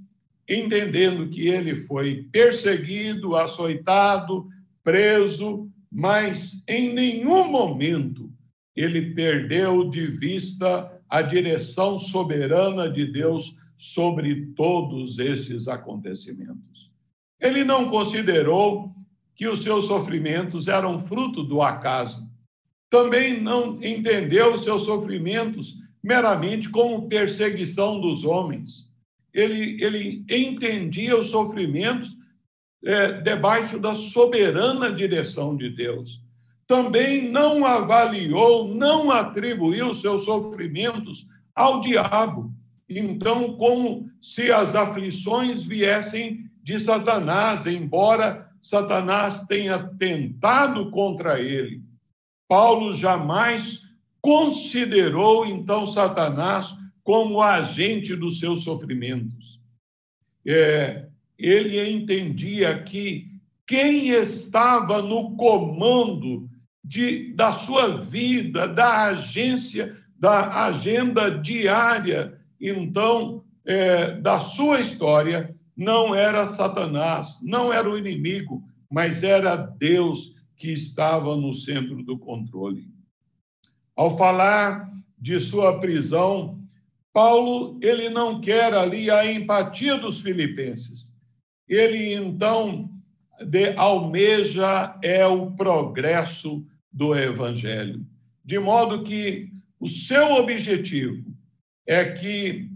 entendendo 0.48 1.28
que 1.28 1.46
ele 1.46 1.76
foi 1.76 2.26
perseguido, 2.32 3.36
açoitado, 3.36 4.48
preso, 4.82 5.68
mas 5.92 6.62
em 6.66 6.94
nenhum 6.94 7.50
momento 7.50 8.32
ele 8.74 9.14
perdeu 9.14 9.88
de 9.88 10.06
vista 10.06 10.90
a 11.08 11.22
direção 11.22 11.98
soberana 11.98 12.90
de 12.90 13.06
Deus 13.06 13.56
sobre 13.76 14.46
todos 14.56 15.18
esses 15.18 15.68
acontecimentos. 15.68 16.90
Ele 17.40 17.62
não 17.62 17.90
considerou 17.90 18.92
que 19.36 19.46
os 19.46 19.62
seus 19.62 19.86
sofrimentos 19.86 20.66
eram 20.66 21.06
fruto 21.06 21.42
do 21.42 21.60
acaso. 21.60 22.28
Também 22.88 23.40
não 23.40 23.82
entendeu 23.82 24.54
os 24.54 24.64
seus 24.64 24.84
sofrimentos 24.84 25.76
meramente 26.04 26.68
como 26.68 27.08
perseguição 27.08 27.98
dos 27.98 28.26
homens. 28.26 28.86
Ele, 29.32 29.82
ele 29.82 30.22
entendia 30.28 31.18
os 31.18 31.30
sofrimentos 31.30 32.14
é, 32.84 33.12
debaixo 33.22 33.80
da 33.80 33.94
soberana 33.94 34.92
direção 34.92 35.56
de 35.56 35.70
Deus. 35.70 36.22
Também 36.66 37.30
não 37.30 37.64
avaliou, 37.64 38.68
não 38.68 39.10
atribuiu 39.10 39.94
seus 39.94 40.26
sofrimentos 40.26 41.26
ao 41.54 41.80
diabo, 41.80 42.52
então, 42.86 43.56
como 43.56 44.10
se 44.20 44.52
as 44.52 44.74
aflições 44.74 45.64
viessem 45.64 46.44
de 46.62 46.78
Satanás, 46.78 47.66
embora 47.66 48.50
Satanás 48.60 49.42
tenha 49.44 49.78
tentado 49.78 50.90
contra 50.90 51.40
ele. 51.40 51.82
Paulo 52.46 52.92
jamais 52.92 53.84
considerou 54.24 55.44
então 55.44 55.86
Satanás 55.86 56.74
como 57.02 57.42
agente 57.42 58.16
dos 58.16 58.40
seus 58.40 58.64
sofrimentos. 58.64 59.60
É, 60.46 61.08
ele 61.38 61.78
entendia 61.90 62.82
que 62.82 63.30
quem 63.66 64.08
estava 64.08 65.02
no 65.02 65.36
comando 65.36 66.48
de, 66.82 67.34
da 67.34 67.52
sua 67.52 67.98
vida, 67.98 68.66
da 68.66 69.08
agência, 69.08 69.94
da 70.18 70.64
agenda 70.64 71.28
diária, 71.28 72.40
então, 72.58 73.44
é, 73.62 74.12
da 74.12 74.40
sua 74.40 74.80
história, 74.80 75.54
não 75.76 76.14
era 76.14 76.46
Satanás, 76.46 77.40
não 77.42 77.70
era 77.70 77.90
o 77.90 77.98
inimigo, 77.98 78.64
mas 78.90 79.22
era 79.22 79.54
Deus 79.54 80.34
que 80.56 80.72
estava 80.72 81.36
no 81.36 81.52
centro 81.52 82.02
do 82.02 82.16
controle. 82.16 82.93
Ao 83.96 84.16
falar 84.16 84.90
de 85.18 85.40
sua 85.40 85.80
prisão, 85.80 86.60
Paulo 87.12 87.78
ele 87.80 88.08
não 88.08 88.40
quer 88.40 88.74
ali 88.74 89.10
a 89.10 89.30
empatia 89.30 89.96
dos 89.96 90.20
filipenses. 90.20 91.14
Ele 91.68 92.12
então 92.12 92.90
de, 93.42 93.72
almeja 93.76 94.98
é 95.02 95.26
o 95.26 95.50
progresso 95.52 96.66
do 96.92 97.14
evangelho, 97.14 98.06
de 98.44 98.58
modo 98.58 99.02
que 99.02 99.50
o 99.80 99.88
seu 99.88 100.34
objetivo 100.34 101.24
é 101.86 102.04
que 102.04 102.70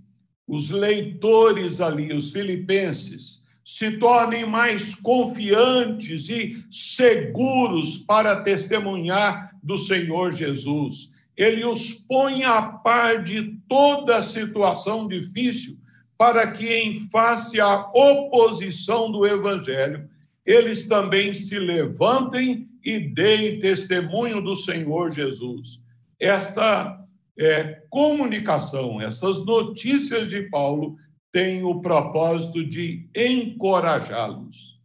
os 0.46 0.70
leitores 0.70 1.80
ali, 1.80 2.12
os 2.12 2.32
filipenses, 2.32 3.37
se 3.68 3.98
tornem 3.98 4.46
mais 4.46 4.94
confiantes 4.94 6.30
e 6.30 6.64
seguros 6.70 7.98
para 7.98 8.42
testemunhar 8.42 9.54
do 9.62 9.76
Senhor 9.76 10.32
Jesus. 10.32 11.10
Ele 11.36 11.66
os 11.66 11.92
põe 11.92 12.44
a 12.44 12.62
par 12.62 13.22
de 13.22 13.60
toda 13.68 14.22
situação 14.22 15.06
difícil, 15.06 15.76
para 16.16 16.50
que, 16.50 16.66
em 16.66 17.10
face 17.10 17.60
à 17.60 17.90
oposição 17.92 19.12
do 19.12 19.26
Evangelho, 19.26 20.08
eles 20.46 20.86
também 20.86 21.34
se 21.34 21.58
levantem 21.58 22.70
e 22.82 22.98
deem 22.98 23.60
testemunho 23.60 24.40
do 24.40 24.56
Senhor 24.56 25.10
Jesus. 25.10 25.82
Esta 26.18 26.98
é, 27.38 27.82
comunicação, 27.90 28.98
essas 28.98 29.44
notícias 29.44 30.26
de 30.26 30.44
Paulo, 30.44 30.96
têm 31.32 31.62
o 31.62 31.80
propósito 31.80 32.64
de 32.64 33.08
encorajá-los. 33.14 34.80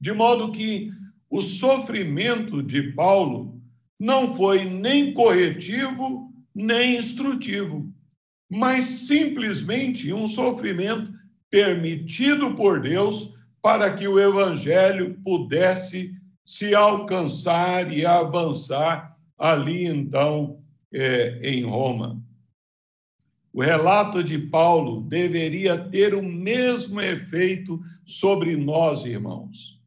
De 0.00 0.12
modo 0.12 0.52
que 0.52 0.90
o 1.30 1.40
sofrimento 1.42 2.62
de 2.62 2.92
Paulo 2.92 3.60
não 3.98 4.36
foi 4.36 4.64
nem 4.64 5.12
corretivo, 5.12 6.32
nem 6.54 6.98
instrutivo, 6.98 7.90
mas 8.48 8.84
simplesmente 8.84 10.12
um 10.12 10.28
sofrimento 10.28 11.12
permitido 11.50 12.54
por 12.54 12.80
Deus 12.80 13.34
para 13.62 13.92
que 13.92 14.06
o 14.06 14.20
evangelho 14.20 15.18
pudesse 15.24 16.14
se 16.44 16.74
alcançar 16.74 17.92
e 17.92 18.06
avançar 18.06 19.16
ali 19.36 19.86
então 19.86 20.60
é, 20.92 21.40
em 21.42 21.64
Roma. 21.64 22.22
O 23.56 23.62
relato 23.62 24.22
de 24.22 24.36
Paulo 24.38 25.00
deveria 25.00 25.78
ter 25.78 26.14
o 26.14 26.22
mesmo 26.22 27.00
efeito 27.00 27.80
sobre 28.04 28.54
nós, 28.54 29.06
irmãos. 29.06 29.80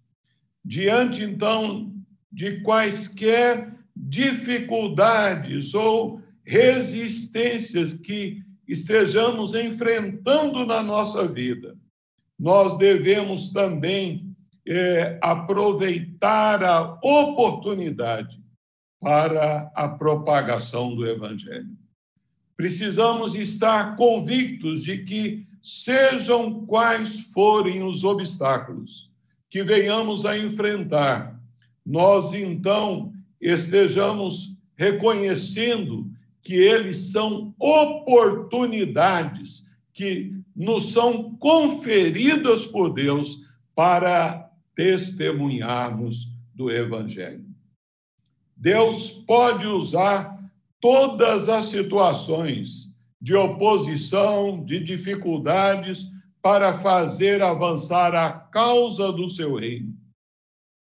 Diante, 0.66 1.22
então, 1.24 1.94
de 2.32 2.62
quaisquer 2.62 3.72
dificuldades 3.96 5.76
ou 5.76 6.20
resistências 6.44 7.94
que 7.94 8.42
estejamos 8.68 9.54
enfrentando 9.54 10.66
na 10.66 10.82
nossa 10.82 11.28
vida, 11.28 11.78
nós 12.40 12.76
devemos 12.76 13.52
também 13.52 14.36
é, 14.68 15.20
aproveitar 15.22 16.64
a 16.64 16.98
oportunidade 17.04 18.42
para 19.00 19.72
a 19.76 19.88
propagação 19.88 20.96
do 20.96 21.06
Evangelho. 21.06 21.78
Precisamos 22.60 23.36
estar 23.36 23.96
convictos 23.96 24.84
de 24.84 24.98
que, 24.98 25.48
sejam 25.64 26.66
quais 26.66 27.22
forem 27.34 27.84
os 27.84 28.04
obstáculos 28.04 29.10
que 29.50 29.64
venhamos 29.64 30.26
a 30.26 30.38
enfrentar, 30.38 31.42
nós 31.86 32.34
então 32.34 33.14
estejamos 33.40 34.58
reconhecendo 34.76 36.12
que 36.42 36.56
eles 36.56 36.98
são 37.14 37.56
oportunidades 37.58 39.66
que 39.94 40.36
nos 40.54 40.92
são 40.92 41.36
conferidas 41.36 42.66
por 42.66 42.94
Deus 42.94 43.40
para 43.74 44.52
testemunharmos 44.76 46.36
do 46.54 46.70
Evangelho. 46.70 47.46
Deus 48.54 49.12
pode 49.12 49.66
usar 49.66 50.39
todas 50.80 51.50
as 51.50 51.66
situações 51.66 52.90
de 53.22 53.36
oposição, 53.36 54.64
de 54.64 54.80
dificuldades, 54.80 56.08
para 56.42 56.80
fazer 56.80 57.42
avançar 57.42 58.16
a 58.16 58.32
causa 58.32 59.12
do 59.12 59.28
seu 59.28 59.56
reino. 59.56 59.94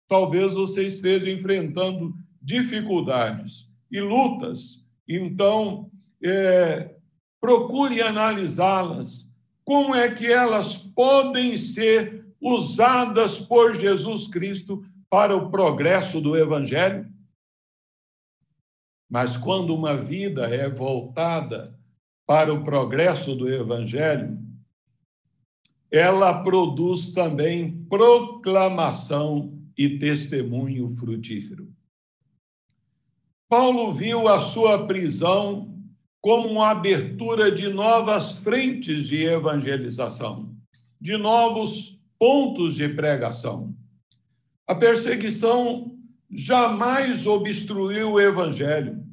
Talvez 0.07 0.55
você 0.55 0.87
esteja 0.87 1.29
enfrentando 1.29 2.13
dificuldades 2.41 3.69
e 3.91 4.01
lutas, 4.01 4.85
então 5.07 5.91
é, 6.23 6.95
procure 7.39 8.01
analisá-las. 8.01 9.31
Como 9.63 9.95
é 9.95 10.13
que 10.13 10.25
elas 10.25 10.77
podem 10.77 11.57
ser 11.57 12.25
usadas 12.41 13.39
por 13.39 13.75
Jesus 13.75 14.27
Cristo 14.27 14.83
para 15.09 15.35
o 15.35 15.49
progresso 15.49 16.19
do 16.19 16.35
Evangelho? 16.35 17.12
Mas 19.13 19.37
quando 19.37 19.75
uma 19.75 19.95
vida 19.95 20.47
é 20.47 20.67
voltada 20.67 21.79
para 22.25 22.51
o 22.51 22.63
progresso 22.63 23.35
do 23.35 23.47
Evangelho, 23.47 24.39
ela 25.91 26.41
produz 26.41 27.11
também 27.11 27.85
proclamação 27.87 29.53
e 29.77 29.99
testemunho 29.99 30.89
frutífero. 30.95 31.71
Paulo 33.47 33.93
viu 33.93 34.27
a 34.27 34.39
sua 34.39 34.87
prisão 34.87 35.77
como 36.19 36.49
uma 36.49 36.71
abertura 36.71 37.51
de 37.51 37.67
novas 37.67 38.39
frentes 38.39 39.05
de 39.05 39.23
evangelização, 39.23 40.55
de 40.99 41.17
novos 41.17 42.01
pontos 42.17 42.73
de 42.73 42.89
pregação. 42.89 43.75
A 44.65 44.73
perseguição 44.73 45.99
jamais 46.35 47.27
obstruiu 47.27 48.13
o 48.13 48.19
evangelho, 48.19 49.03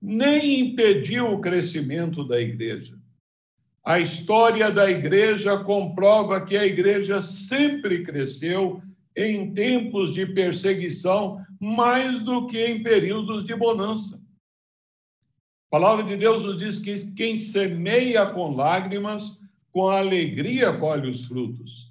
nem 0.00 0.60
impediu 0.60 1.32
o 1.32 1.40
crescimento 1.40 2.24
da 2.26 2.40
igreja. 2.40 2.98
A 3.84 4.00
história 4.00 4.70
da 4.70 4.90
igreja 4.90 5.58
comprova 5.58 6.40
que 6.40 6.56
a 6.56 6.64
igreja 6.64 7.20
sempre 7.22 8.02
cresceu 8.02 8.82
em 9.16 9.52
tempos 9.52 10.12
de 10.12 10.26
perseguição 10.26 11.44
mais 11.60 12.20
do 12.22 12.46
que 12.46 12.64
em 12.64 12.82
períodos 12.82 13.44
de 13.44 13.54
bonança. 13.54 14.16
A 15.68 15.78
palavra 15.78 16.04
de 16.04 16.16
Deus 16.16 16.42
nos 16.44 16.56
diz 16.56 16.78
que 16.78 17.12
quem 17.12 17.36
semeia 17.36 18.26
com 18.26 18.54
lágrimas, 18.54 19.38
com 19.70 19.88
alegria 19.88 20.72
colhe 20.72 21.10
os 21.10 21.26
frutos. 21.26 21.90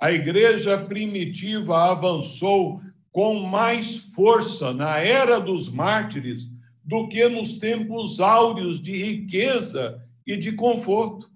A 0.00 0.10
igreja 0.10 0.78
primitiva 0.78 1.90
avançou 1.90 2.80
com 3.12 3.40
mais 3.40 3.96
força 3.96 4.72
na 4.72 4.98
era 4.98 5.40
dos 5.40 5.68
mártires 5.68 6.48
do 6.84 7.08
que 7.08 7.28
nos 7.28 7.58
tempos 7.58 8.20
áureos 8.20 8.80
de 8.80 8.96
riqueza 8.96 10.02
e 10.26 10.36
de 10.36 10.52
conforto. 10.52 11.30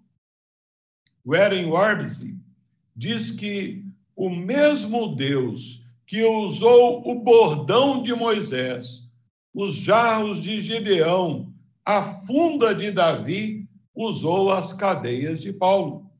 Warren 1.25 1.67
Warbsey 1.67 2.37
diz 2.95 3.31
que 3.31 3.85
o 4.15 4.31
mesmo 4.31 5.15
Deus 5.15 5.83
que 6.07 6.23
usou 6.23 7.03
o 7.09 7.21
bordão 7.21 8.03
de 8.03 8.15
Moisés, 8.15 9.09
os 9.53 9.75
jarros 9.75 10.43
de 10.43 10.61
Gideão, 10.61 11.53
a 11.85 12.21
funda 12.21 12.75
de 12.75 12.91
Davi, 12.93 13.69
usou 13.95 14.51
as 14.51 14.73
cadeias 14.73 15.41
de 15.41 15.53
Paulo. 15.53 16.11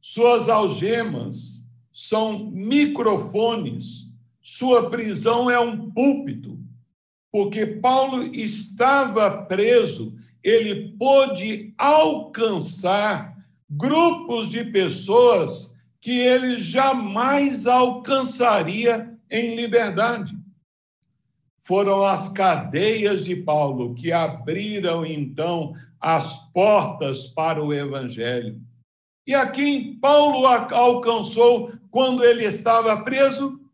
Suas 0.00 0.48
algemas 0.48 1.68
são 1.92 2.50
microfones 2.50 4.07
sua 4.50 4.88
prisão 4.88 5.50
é 5.50 5.60
um 5.60 5.90
púlpito, 5.90 6.58
porque 7.30 7.66
Paulo 7.66 8.22
estava 8.34 9.42
preso, 9.42 10.16
ele 10.42 10.96
pôde 10.98 11.74
alcançar 11.76 13.36
grupos 13.68 14.48
de 14.48 14.64
pessoas 14.64 15.76
que 16.00 16.18
ele 16.18 16.56
jamais 16.56 17.66
alcançaria 17.66 19.14
em 19.30 19.54
liberdade. 19.54 20.34
Foram 21.60 22.02
as 22.02 22.30
cadeias 22.30 23.26
de 23.26 23.36
Paulo 23.36 23.94
que 23.94 24.10
abriram 24.12 25.04
então 25.04 25.74
as 26.00 26.50
portas 26.52 27.26
para 27.26 27.62
o 27.62 27.74
evangelho. 27.74 28.58
E 29.26 29.34
a 29.34 29.46
quem 29.46 29.94
Paulo 29.96 30.46
alcançou 30.46 31.70
quando 31.90 32.24
ele 32.24 32.46
estava 32.46 33.04
preso? 33.04 33.67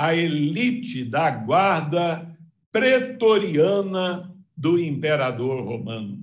A 0.00 0.14
elite 0.14 1.04
da 1.04 1.28
guarda 1.28 2.32
pretoriana 2.70 4.32
do 4.56 4.78
imperador 4.78 5.64
romano. 5.64 6.22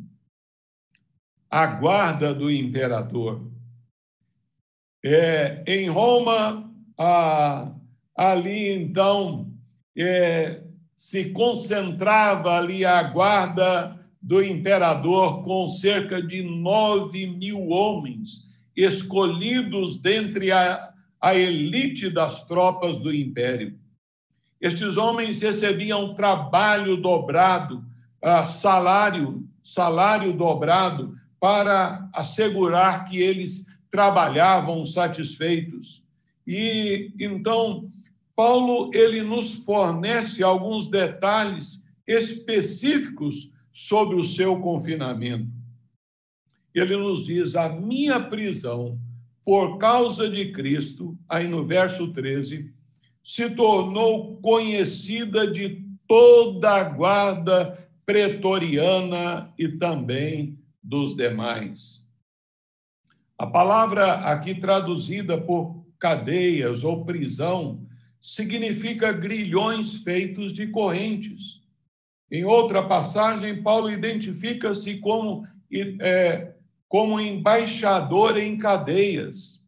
A 1.51 1.65
guarda 1.65 2.33
do 2.33 2.49
imperador. 2.49 3.51
É, 5.03 5.61
em 5.67 5.89
Roma, 5.89 6.73
a, 6.97 7.69
ali 8.15 8.71
então 8.71 9.51
é, 9.93 10.61
se 10.95 11.31
concentrava 11.31 12.57
ali 12.57 12.85
a 12.85 13.03
guarda 13.03 13.99
do 14.21 14.41
imperador 14.41 15.43
com 15.43 15.67
cerca 15.67 16.21
de 16.21 16.41
nove 16.41 17.27
mil 17.27 17.67
homens 17.67 18.47
escolhidos 18.73 19.99
dentre 19.99 20.53
a, 20.53 20.94
a 21.25 21.33
elite 21.33 22.07
das 22.07 22.45
tropas 22.45 22.99
do 22.99 23.11
império. 23.11 23.75
Estes 24.61 24.95
homens 24.95 25.41
recebiam 25.41 26.13
trabalho 26.13 26.95
dobrado, 26.95 27.83
ah, 28.21 28.43
salário, 28.43 29.43
salário 29.63 30.33
dobrado, 30.33 31.17
para 31.39 32.07
assegurar 32.13 33.05
que 33.05 33.17
eles 33.17 33.65
trabalhavam 33.89 34.85
satisfeitos. 34.85 36.03
E 36.45 37.11
então 37.19 37.89
Paulo 38.35 38.91
ele 38.93 39.23
nos 39.23 39.55
fornece 39.55 40.43
alguns 40.43 40.91
detalhes 40.91 41.83
específicos 42.05 43.51
sobre 43.73 44.15
o 44.15 44.23
seu 44.23 44.59
confinamento. 44.59 45.49
Ele 46.71 46.95
nos 46.95 47.25
diz: 47.25 47.55
a 47.55 47.67
minha 47.67 48.19
prisão 48.19 48.99
por 49.45 49.77
causa 49.77 50.27
de 50.27 50.51
Cristo, 50.51 51.15
aí 51.29 51.47
no 51.47 51.63
verso 51.63 52.11
13, 52.11 52.73
se 53.23 53.49
tornou 53.51 54.37
conhecida 54.37 55.45
de 55.45 55.85
toda 56.07 56.73
a 56.73 56.83
guarda 56.83 57.87
pretoriana 58.05 59.53
e 59.57 59.67
também 59.67 60.59
dos 60.81 61.15
demais. 61.15 62.05
A 63.37 63.45
palavra 63.45 64.13
aqui 64.31 64.55
traduzida 64.55 65.39
por 65.39 65.85
cadeias 65.99 66.83
ou 66.83 67.05
prisão 67.05 67.85
significa 68.21 69.11
grilhões 69.11 69.97
feitos 69.97 70.53
de 70.53 70.67
correntes. 70.67 71.61
Em 72.31 72.43
outra 72.43 72.81
passagem, 72.81 73.61
Paulo 73.61 73.91
identifica-se 73.91 74.97
como, 74.97 75.47
é, 75.99 76.54
como 76.95 77.19
embaixador 77.19 78.37
em 78.37 78.57
cadeias. 78.57 79.61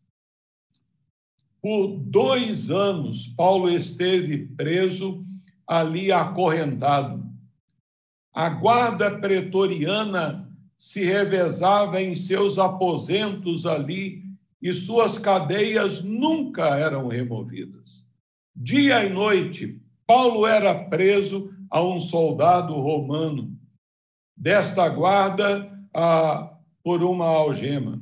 Por 1.62 1.98
dois 1.98 2.72
anos, 2.72 3.28
Paulo 3.28 3.70
esteve 3.70 4.48
preso 4.56 5.26
ali 5.68 6.10
acorrentado. 6.10 7.30
A 8.34 8.48
guarda 8.48 9.20
pretoriana 9.20 10.50
se 10.78 11.04
revezava 11.04 12.02
em 12.02 12.16
seus 12.16 12.58
aposentos 12.58 13.66
ali 13.66 14.24
e 14.62 14.74
suas 14.74 15.20
cadeias 15.20 16.06
nunca 16.06 16.78
eram 16.78 17.10
removidas. 17.10 18.08
Dia 18.56 19.04
e 19.04 19.10
noite, 19.10 19.82
Paulo 20.06 20.48
era 20.48 20.74
preso 20.74 21.54
a 21.70 21.84
um 21.84 22.00
soldado 22.00 22.74
romano 22.76 23.54
desta 24.34 24.88
guarda 24.88 25.70
ah, 25.94 26.54
por 26.88 27.04
uma 27.04 27.26
algema, 27.26 28.02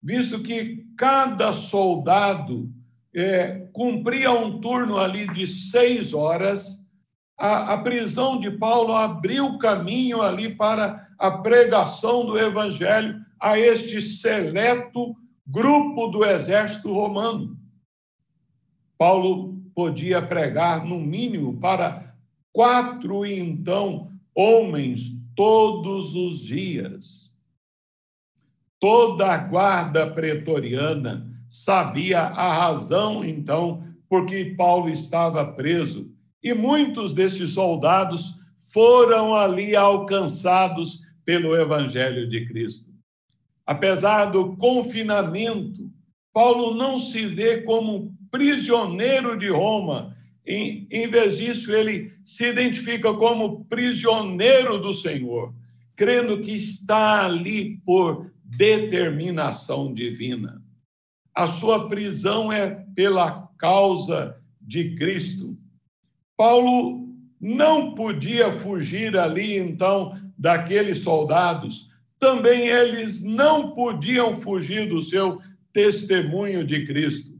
visto 0.00 0.40
que 0.40 0.86
cada 0.96 1.52
soldado 1.52 2.72
é, 3.12 3.66
cumpria 3.72 4.30
um 4.30 4.60
turno 4.60 4.98
ali 4.98 5.26
de 5.26 5.48
seis 5.48 6.14
horas, 6.14 6.80
a, 7.36 7.72
a 7.74 7.78
prisão 7.78 8.38
de 8.38 8.52
Paulo 8.52 8.92
abriu 8.92 9.58
caminho 9.58 10.22
ali 10.22 10.54
para 10.54 11.08
a 11.18 11.28
pregação 11.28 12.24
do 12.24 12.38
evangelho 12.38 13.20
a 13.40 13.58
este 13.58 14.00
seleto 14.00 15.16
grupo 15.44 16.06
do 16.06 16.24
exército 16.24 16.92
romano. 16.92 17.58
Paulo 18.96 19.60
podia 19.74 20.22
pregar, 20.22 20.86
no 20.86 21.00
mínimo, 21.00 21.58
para 21.58 22.14
quatro 22.52 23.26
então 23.26 24.12
homens 24.32 25.10
todos 25.34 26.14
os 26.14 26.38
dias. 26.38 27.33
Toda 28.84 29.32
a 29.32 29.38
guarda 29.38 30.10
pretoriana 30.10 31.26
sabia 31.48 32.20
a 32.20 32.52
razão, 32.52 33.24
então, 33.24 33.82
por 34.10 34.26
que 34.26 34.44
Paulo 34.44 34.90
estava 34.90 35.42
preso, 35.54 36.12
e 36.42 36.52
muitos 36.52 37.14
desses 37.14 37.52
soldados 37.52 38.34
foram 38.74 39.34
ali 39.34 39.74
alcançados 39.74 41.00
pelo 41.24 41.56
Evangelho 41.56 42.28
de 42.28 42.44
Cristo. 42.44 42.90
Apesar 43.64 44.26
do 44.26 44.54
confinamento, 44.58 45.90
Paulo 46.30 46.74
não 46.74 47.00
se 47.00 47.24
vê 47.24 47.62
como 47.62 48.14
prisioneiro 48.30 49.38
de 49.38 49.48
Roma, 49.48 50.14
em, 50.46 50.86
em 50.90 51.08
vez 51.08 51.38
disso, 51.38 51.72
ele 51.72 52.12
se 52.22 52.44
identifica 52.50 53.14
como 53.14 53.64
prisioneiro 53.64 54.78
do 54.78 54.92
Senhor, 54.92 55.54
crendo 55.96 56.38
que 56.42 56.52
está 56.52 57.24
ali 57.24 57.78
por 57.86 58.33
determinação 58.56 59.92
divina. 59.92 60.62
A 61.34 61.46
sua 61.46 61.88
prisão 61.88 62.52
é 62.52 62.84
pela 62.94 63.48
causa 63.58 64.36
de 64.60 64.94
Cristo. 64.94 65.56
Paulo 66.36 67.08
não 67.40 67.94
podia 67.94 68.52
fugir 68.52 69.16
ali, 69.16 69.56
então, 69.56 70.18
daqueles 70.38 70.98
soldados. 70.98 71.90
Também 72.18 72.68
eles 72.68 73.22
não 73.22 73.72
podiam 73.74 74.40
fugir 74.40 74.88
do 74.88 75.02
seu 75.02 75.40
testemunho 75.72 76.64
de 76.64 76.86
Cristo. 76.86 77.32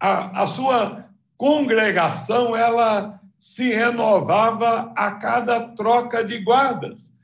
A, 0.00 0.42
a 0.42 0.46
sua 0.46 1.06
congregação 1.36 2.56
ela 2.56 3.20
se 3.38 3.68
renovava 3.68 4.92
a 4.96 5.12
cada 5.12 5.60
troca 5.60 6.24
de 6.24 6.38
guardas. 6.38 7.14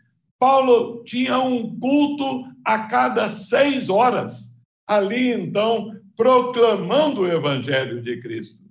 Paulo 0.42 1.04
tinha 1.04 1.38
um 1.38 1.78
culto 1.78 2.52
a 2.64 2.88
cada 2.88 3.28
seis 3.28 3.88
horas, 3.88 4.52
ali 4.84 5.30
então, 5.30 5.96
proclamando 6.16 7.20
o 7.20 7.28
Evangelho 7.28 8.02
de 8.02 8.20
Cristo. 8.20 8.64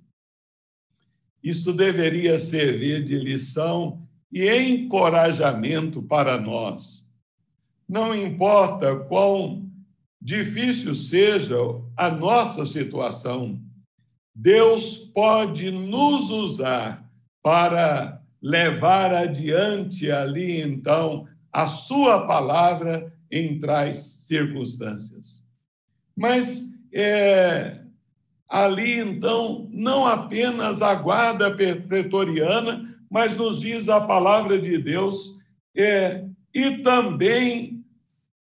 Isso 1.41 1.71
deveria 1.71 2.38
servir 2.39 3.05
de 3.05 3.17
lição 3.17 4.05
e 4.29 4.53
encorajamento 4.53 6.03
para 6.03 6.38
nós. 6.38 7.10
Não 7.88 8.13
importa 8.13 8.93
quão 9.05 9.65
difícil 10.21 10.93
seja 10.93 11.55
a 11.95 12.10
nossa 12.10 12.65
situação, 12.65 13.62
Deus 14.36 14.97
pode 14.97 15.71
nos 15.71 16.31
usar 16.31 17.10
para 17.41 18.21
levar 18.41 19.13
adiante 19.13 20.12
ali, 20.12 20.60
então, 20.60 21.31
a 21.52 21.68
sua 21.68 22.26
palavra 22.26 23.14
em 23.30 23.60
tais 23.60 23.98
circunstâncias. 23.98 25.46
Mas 26.16 26.72
é, 26.94 27.82
ali, 28.48 29.00
então, 29.00 29.68
não 29.72 30.06
apenas 30.06 30.82
a 30.82 30.94
guarda 30.94 31.56
pretoriana, 31.56 32.98
mas 33.10 33.36
nos 33.36 33.60
diz 33.60 33.90
a 33.90 34.02
palavra 34.02 34.60
de 34.60 34.78
Deus, 34.78 35.38
é, 35.76 36.26
e 36.54 36.78
também 36.78 37.84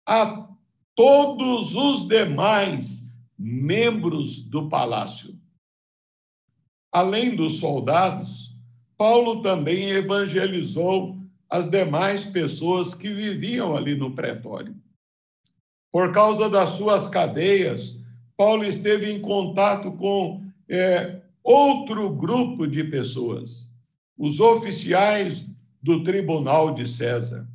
a 0.05 0.47
todos 0.95 1.75
os 1.75 2.07
demais 2.07 3.09
membros 3.37 4.43
do 4.43 4.69
palácio. 4.69 5.39
Além 6.91 7.35
dos 7.35 7.59
soldados, 7.59 8.55
Paulo 8.97 9.41
também 9.41 9.89
evangelizou 9.89 11.22
as 11.53 11.69
demais 11.69 12.25
pessoas 12.25 12.95
que 12.95 13.13
viviam 13.13 13.77
ali 13.77 13.93
no 13.93 14.15
pretório. 14.15 14.75
Por 15.91 16.11
causa 16.11 16.49
das 16.49 16.71
suas 16.71 17.07
cadeias, 17.07 17.95
Paulo 18.35 18.63
esteve 18.63 19.11
em 19.11 19.21
contato 19.21 19.91
com 19.91 20.43
é, 20.67 21.21
outro 21.43 22.09
grupo 22.09 22.65
de 22.65 22.83
pessoas, 22.83 23.71
os 24.17 24.39
oficiais 24.39 25.45
do 25.79 26.03
tribunal 26.03 26.73
de 26.73 26.89
César. 26.89 27.47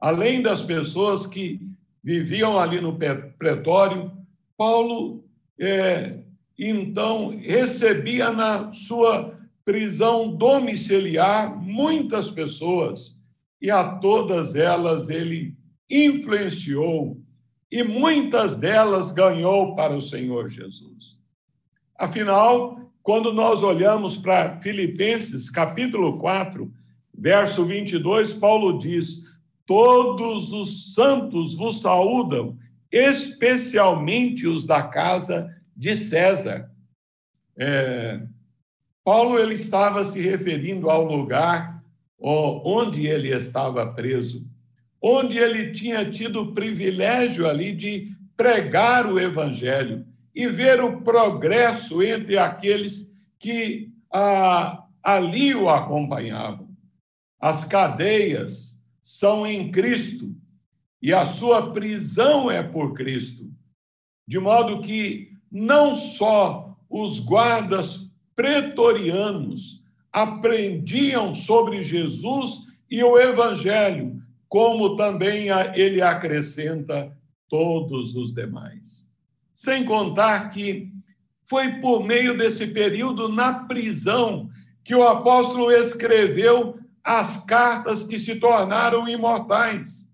Além 0.00 0.40
das 0.40 0.62
pessoas 0.62 1.26
que 1.26 1.60
viviam 2.04 2.56
ali 2.56 2.80
no 2.80 2.96
pretório, 3.36 4.12
Paulo, 4.56 5.24
é, 5.58 6.20
então, 6.56 7.36
recebia 7.36 8.30
na 8.30 8.72
sua 8.72 9.35
prisão 9.66 10.32
domiciliar 10.32 11.60
muitas 11.60 12.30
pessoas 12.30 13.20
e 13.60 13.68
a 13.68 13.96
todas 13.96 14.54
elas 14.54 15.10
ele 15.10 15.56
influenciou 15.90 17.20
e 17.70 17.82
muitas 17.82 18.58
delas 18.58 19.10
ganhou 19.10 19.74
para 19.74 19.92
o 19.92 20.00
Senhor 20.00 20.48
Jesus. 20.48 21.18
Afinal, 21.98 22.80
quando 23.02 23.32
nós 23.32 23.64
olhamos 23.64 24.16
para 24.16 24.60
Filipenses, 24.60 25.50
capítulo 25.50 26.16
4, 26.18 26.72
verso 27.12 27.64
22, 27.64 28.34
Paulo 28.34 28.78
diz: 28.78 29.24
Todos 29.66 30.52
os 30.52 30.94
santos 30.94 31.56
vos 31.56 31.80
saúdam, 31.80 32.56
especialmente 32.92 34.46
os 34.46 34.64
da 34.64 34.84
casa 34.84 35.52
de 35.76 35.96
César. 35.96 36.70
É, 37.58 38.22
Paulo 39.06 39.38
ele 39.38 39.54
estava 39.54 40.04
se 40.04 40.20
referindo 40.20 40.90
ao 40.90 41.04
lugar 41.04 41.80
onde 42.18 43.06
ele 43.06 43.32
estava 43.32 43.86
preso, 43.92 44.44
onde 45.00 45.38
ele 45.38 45.70
tinha 45.70 46.10
tido 46.10 46.42
o 46.42 46.52
privilégio 46.52 47.48
ali 47.48 47.72
de 47.72 48.16
pregar 48.36 49.06
o 49.06 49.20
evangelho 49.20 50.04
e 50.34 50.48
ver 50.48 50.82
o 50.82 51.02
progresso 51.02 52.02
entre 52.02 52.36
aqueles 52.36 53.14
que 53.38 53.92
ah, 54.12 54.84
ali 55.00 55.54
o 55.54 55.68
acompanhavam. 55.68 56.68
As 57.40 57.64
cadeias 57.64 58.82
são 59.04 59.46
em 59.46 59.70
Cristo 59.70 60.34
e 61.00 61.14
a 61.14 61.24
sua 61.24 61.72
prisão 61.72 62.50
é 62.50 62.60
por 62.60 62.92
Cristo. 62.92 63.48
De 64.26 64.40
modo 64.40 64.80
que 64.80 65.30
não 65.48 65.94
só 65.94 66.76
os 66.90 67.20
guardas 67.20 68.05
pretorianos 68.36 69.82
aprendiam 70.12 71.34
sobre 71.34 71.82
Jesus 71.82 72.66
e 72.90 73.02
o 73.02 73.18
Evangelho, 73.18 74.22
como 74.48 74.94
também 74.94 75.48
ele 75.74 76.00
acrescenta 76.00 77.16
todos 77.48 78.14
os 78.14 78.32
demais. 78.32 79.10
Sem 79.54 79.84
contar 79.84 80.50
que 80.50 80.92
foi 81.44 81.80
por 81.80 82.04
meio 82.04 82.36
desse 82.36 82.66
período 82.66 83.28
na 83.28 83.64
prisão 83.64 84.50
que 84.84 84.94
o 84.94 85.06
apóstolo 85.06 85.72
escreveu 85.72 86.78
as 87.02 87.44
cartas 87.44 88.04
que 88.04 88.18
se 88.18 88.36
tornaram 88.36 89.08
imortais. 89.08 90.08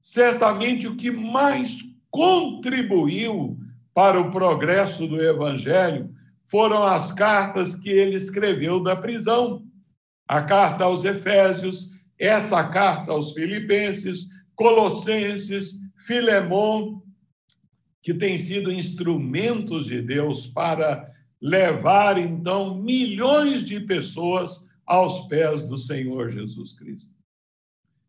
Certamente 0.00 0.86
o 0.86 0.96
que 0.96 1.10
mais 1.10 1.78
contribuiu 2.10 3.58
para 3.94 4.20
o 4.20 4.30
progresso 4.30 5.06
do 5.06 5.20
evangelho 5.20 6.14
foram 6.52 6.82
as 6.82 7.12
cartas 7.12 7.74
que 7.76 7.88
ele 7.88 8.14
escreveu 8.14 8.78
da 8.78 8.94
prisão. 8.94 9.64
A 10.28 10.42
carta 10.42 10.84
aos 10.84 11.02
Efésios, 11.02 11.88
essa 12.18 12.62
carta 12.62 13.10
aos 13.10 13.32
Filipenses, 13.32 14.26
Colossenses, 14.54 15.80
Filemon, 16.06 17.00
que 18.02 18.12
têm 18.12 18.36
sido 18.36 18.70
instrumentos 18.70 19.86
de 19.86 20.02
Deus 20.02 20.46
para 20.46 21.10
levar, 21.40 22.18
então, 22.18 22.74
milhões 22.74 23.64
de 23.64 23.80
pessoas 23.80 24.62
aos 24.84 25.26
pés 25.28 25.62
do 25.62 25.78
Senhor 25.78 26.28
Jesus 26.28 26.74
Cristo. 26.74 27.14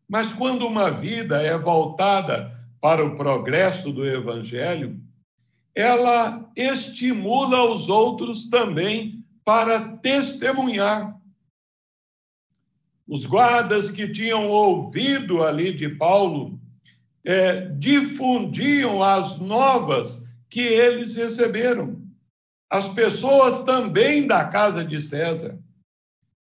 Mas 0.06 0.34
quando 0.34 0.66
uma 0.66 0.90
vida 0.90 1.40
é 1.40 1.56
voltada 1.56 2.54
para 2.78 3.02
o 3.02 3.16
progresso 3.16 3.90
do 3.90 4.06
Evangelho, 4.06 5.00
ela 5.74 6.50
estimula 6.54 7.70
os 7.70 7.88
outros 7.88 8.48
também 8.48 9.24
para 9.44 9.96
testemunhar. 9.98 11.18
Os 13.06 13.26
guardas 13.26 13.90
que 13.90 14.08
tinham 14.08 14.48
ouvido 14.48 15.42
ali 15.42 15.74
de 15.74 15.88
Paulo 15.88 16.58
é, 17.24 17.68
difundiam 17.68 19.02
as 19.02 19.40
novas 19.40 20.24
que 20.48 20.60
eles 20.60 21.16
receberam. 21.16 22.02
As 22.70 22.88
pessoas 22.88 23.64
também 23.64 24.26
da 24.26 24.44
casa 24.46 24.84
de 24.84 25.00
César. 25.00 25.58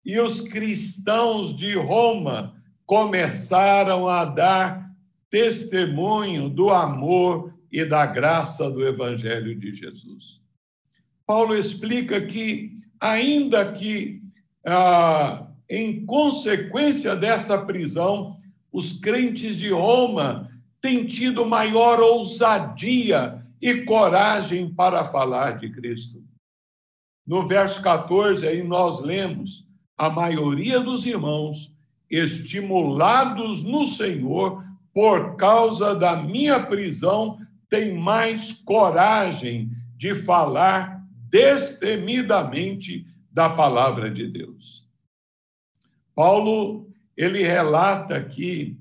E 0.03 0.19
os 0.19 0.41
cristãos 0.41 1.55
de 1.55 1.75
Roma 1.75 2.55
começaram 2.85 4.07
a 4.09 4.25
dar 4.25 4.89
testemunho 5.29 6.49
do 6.49 6.71
amor 6.71 7.53
e 7.71 7.85
da 7.85 8.05
graça 8.05 8.69
do 8.69 8.85
Evangelho 8.85 9.55
de 9.55 9.73
Jesus. 9.73 10.41
Paulo 11.25 11.55
explica 11.55 12.19
que, 12.25 12.79
ainda 12.99 13.71
que, 13.71 14.21
ah, 14.65 15.47
em 15.69 16.05
consequência 16.05 17.15
dessa 17.15 17.57
prisão, 17.57 18.39
os 18.71 18.99
crentes 18.99 19.57
de 19.57 19.69
Roma 19.69 20.49
têm 20.81 21.05
tido 21.05 21.45
maior 21.45 21.99
ousadia 21.99 23.45
e 23.61 23.81
coragem 23.83 24.73
para 24.73 25.05
falar 25.05 25.57
de 25.57 25.69
Cristo. 25.69 26.23
No 27.27 27.47
verso 27.47 27.81
14, 27.81 28.47
aí 28.47 28.63
nós 28.63 29.01
lemos: 29.01 29.67
a 29.97 30.09
maioria 30.09 30.79
dos 30.79 31.05
irmãos, 31.05 31.75
estimulados 32.09 33.63
no 33.63 33.85
Senhor 33.85 34.63
por 34.93 35.35
causa 35.35 35.93
da 35.93 36.15
minha 36.15 36.59
prisão, 36.59 37.37
tem 37.69 37.93
mais 37.93 38.51
coragem 38.51 39.69
de 39.95 40.15
falar 40.15 41.05
destemidamente 41.29 43.05
da 43.31 43.49
palavra 43.49 44.09
de 44.09 44.27
Deus. 44.27 44.89
Paulo, 46.15 46.89
ele 47.15 47.43
relata 47.43 48.21
que 48.23 48.77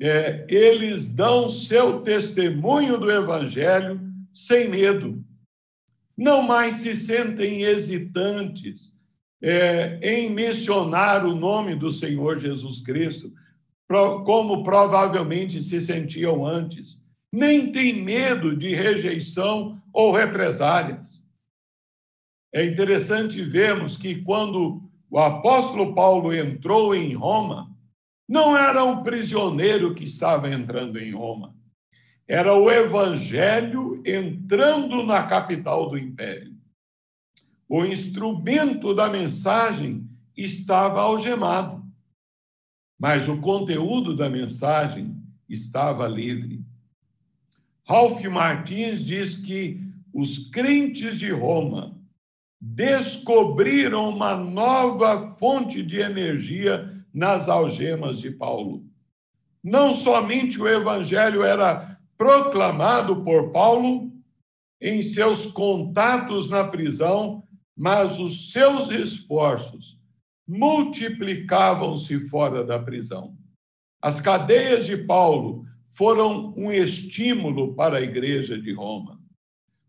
é, 0.00 0.46
eles 0.48 1.10
dão 1.10 1.48
seu 1.48 2.00
testemunho 2.00 2.98
do 2.98 3.10
evangelho 3.10 4.00
sem 4.32 4.68
medo. 4.68 5.22
Não 6.16 6.42
mais 6.42 6.76
se 6.76 6.96
sentem 6.96 7.62
hesitantes 7.62 8.98
é, 9.42 9.98
em 10.02 10.30
mencionar 10.30 11.24
o 11.24 11.34
nome 11.34 11.74
do 11.74 11.90
Senhor 11.90 12.38
Jesus 12.38 12.80
Cristo, 12.80 13.32
como 14.24 14.62
provavelmente 14.62 15.62
se 15.62 15.80
sentiam 15.80 16.46
antes 16.46 17.00
nem 17.32 17.70
tem 17.70 18.02
medo 18.02 18.56
de 18.56 18.74
rejeição 18.74 19.80
ou 19.92 20.12
represálias. 20.12 21.28
É 22.52 22.64
interessante 22.64 23.42
vermos 23.42 23.96
que 23.96 24.22
quando 24.22 24.82
o 25.08 25.18
apóstolo 25.18 25.94
Paulo 25.94 26.34
entrou 26.34 26.94
em 26.94 27.14
Roma, 27.14 27.70
não 28.28 28.56
era 28.56 28.84
um 28.84 29.02
prisioneiro 29.02 29.94
que 29.94 30.04
estava 30.04 30.48
entrando 30.48 30.98
em 30.98 31.12
Roma, 31.12 31.54
era 32.26 32.54
o 32.54 32.70
evangelho 32.70 34.00
entrando 34.06 35.02
na 35.02 35.26
capital 35.26 35.90
do 35.90 35.98
império. 35.98 36.56
O 37.68 37.84
instrumento 37.84 38.94
da 38.94 39.08
mensagem 39.08 40.08
estava 40.36 41.00
algemado, 41.00 41.84
mas 42.98 43.28
o 43.28 43.40
conteúdo 43.40 44.14
da 44.14 44.30
mensagem 44.30 45.16
estava 45.48 46.06
livre. 46.06 46.64
Ralph 47.90 48.22
Martins 48.26 49.04
diz 49.04 49.38
que 49.38 49.82
os 50.14 50.48
crentes 50.48 51.18
de 51.18 51.32
Roma 51.32 51.98
descobriram 52.60 54.10
uma 54.10 54.36
nova 54.36 55.34
fonte 55.38 55.82
de 55.82 55.98
energia 55.98 57.04
nas 57.12 57.48
algemas 57.48 58.20
de 58.20 58.30
Paulo. 58.30 58.84
Não 59.60 59.92
somente 59.92 60.62
o 60.62 60.68
evangelho 60.68 61.42
era 61.42 61.98
proclamado 62.16 63.24
por 63.24 63.50
Paulo 63.50 64.12
em 64.80 65.02
seus 65.02 65.46
contatos 65.46 66.48
na 66.48 66.62
prisão, 66.62 67.42
mas 67.76 68.20
os 68.20 68.52
seus 68.52 68.88
esforços 68.88 69.98
multiplicavam-se 70.46 72.20
fora 72.28 72.62
da 72.62 72.78
prisão. 72.78 73.36
As 74.00 74.20
cadeias 74.20 74.86
de 74.86 74.96
Paulo 74.96 75.68
foram 75.90 76.54
um 76.56 76.72
estímulo 76.72 77.74
para 77.74 77.98
a 77.98 78.02
igreja 78.02 78.60
de 78.60 78.72
Roma. 78.72 79.20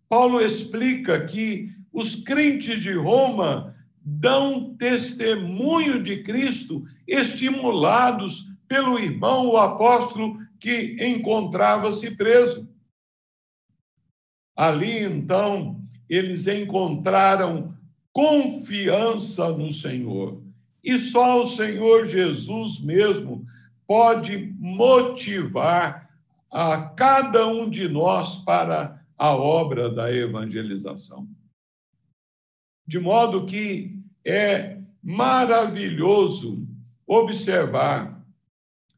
Paulo 0.09 0.41
explica 0.41 1.25
que 1.25 1.69
os 1.93 2.15
crentes 2.15 2.81
de 2.81 2.93
Roma 2.93 3.75
dão 4.03 4.75
testemunho 4.75 6.01
de 6.01 6.23
Cristo, 6.23 6.83
estimulados 7.07 8.49
pelo 8.67 8.97
irmão, 8.97 9.47
o 9.47 9.57
apóstolo, 9.57 10.37
que 10.59 10.97
encontrava-se 10.99 12.15
preso. 12.15 12.69
Ali, 14.55 14.99
então, 14.99 15.81
eles 16.09 16.47
encontraram 16.47 17.73
confiança 18.11 19.49
no 19.51 19.71
Senhor. 19.71 20.41
E 20.83 20.97
só 20.99 21.41
o 21.41 21.47
Senhor 21.47 22.05
Jesus 22.05 22.79
mesmo 22.81 23.45
pode 23.91 24.55
motivar 24.57 26.09
a 26.49 26.81
cada 26.81 27.45
um 27.45 27.69
de 27.69 27.89
nós 27.89 28.37
para 28.37 29.03
a 29.17 29.35
obra 29.35 29.89
da 29.89 30.09
evangelização. 30.09 31.27
De 32.87 32.97
modo 32.99 33.45
que 33.45 33.99
é 34.25 34.79
maravilhoso 35.03 36.65
observar 37.05 38.25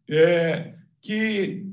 é, 0.07 0.75
que 1.01 1.65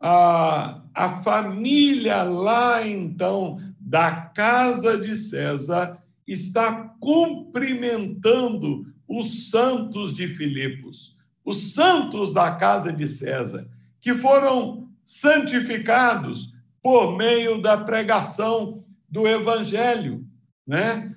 a, 0.00 0.84
a 0.94 1.20
família 1.20 2.22
lá, 2.22 2.86
então, 2.86 3.58
da 3.80 4.26
casa 4.26 4.96
de 4.96 5.16
César, 5.16 6.00
está 6.24 6.94
cumprimentando 7.00 8.86
os 9.08 9.50
santos 9.50 10.14
de 10.14 10.28
Filipos, 10.28 11.11
os 11.44 11.74
santos 11.74 12.32
da 12.32 12.52
casa 12.52 12.92
de 12.92 13.08
César, 13.08 13.66
que 14.00 14.14
foram 14.14 14.88
santificados 15.04 16.52
por 16.82 17.16
meio 17.16 17.60
da 17.60 17.76
pregação 17.76 18.84
do 19.08 19.26
evangelho, 19.26 20.24
né? 20.66 21.14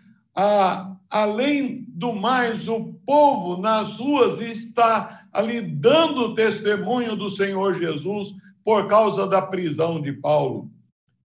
Além 1.10 1.86
do 1.88 2.14
mais, 2.14 2.68
o 2.68 2.94
povo 3.06 3.62
nas 3.62 4.00
ruas 4.00 4.40
está 4.40 5.28
ali 5.32 5.62
dando 5.62 6.36
testemunho 6.36 7.16
do 7.16 7.30
Senhor 7.30 7.74
Jesus 7.74 8.34
por 8.64 8.88
causa 8.88 9.28
da 9.28 9.42
prisão 9.42 10.02
de 10.02 10.12
Paulo. 10.12 10.70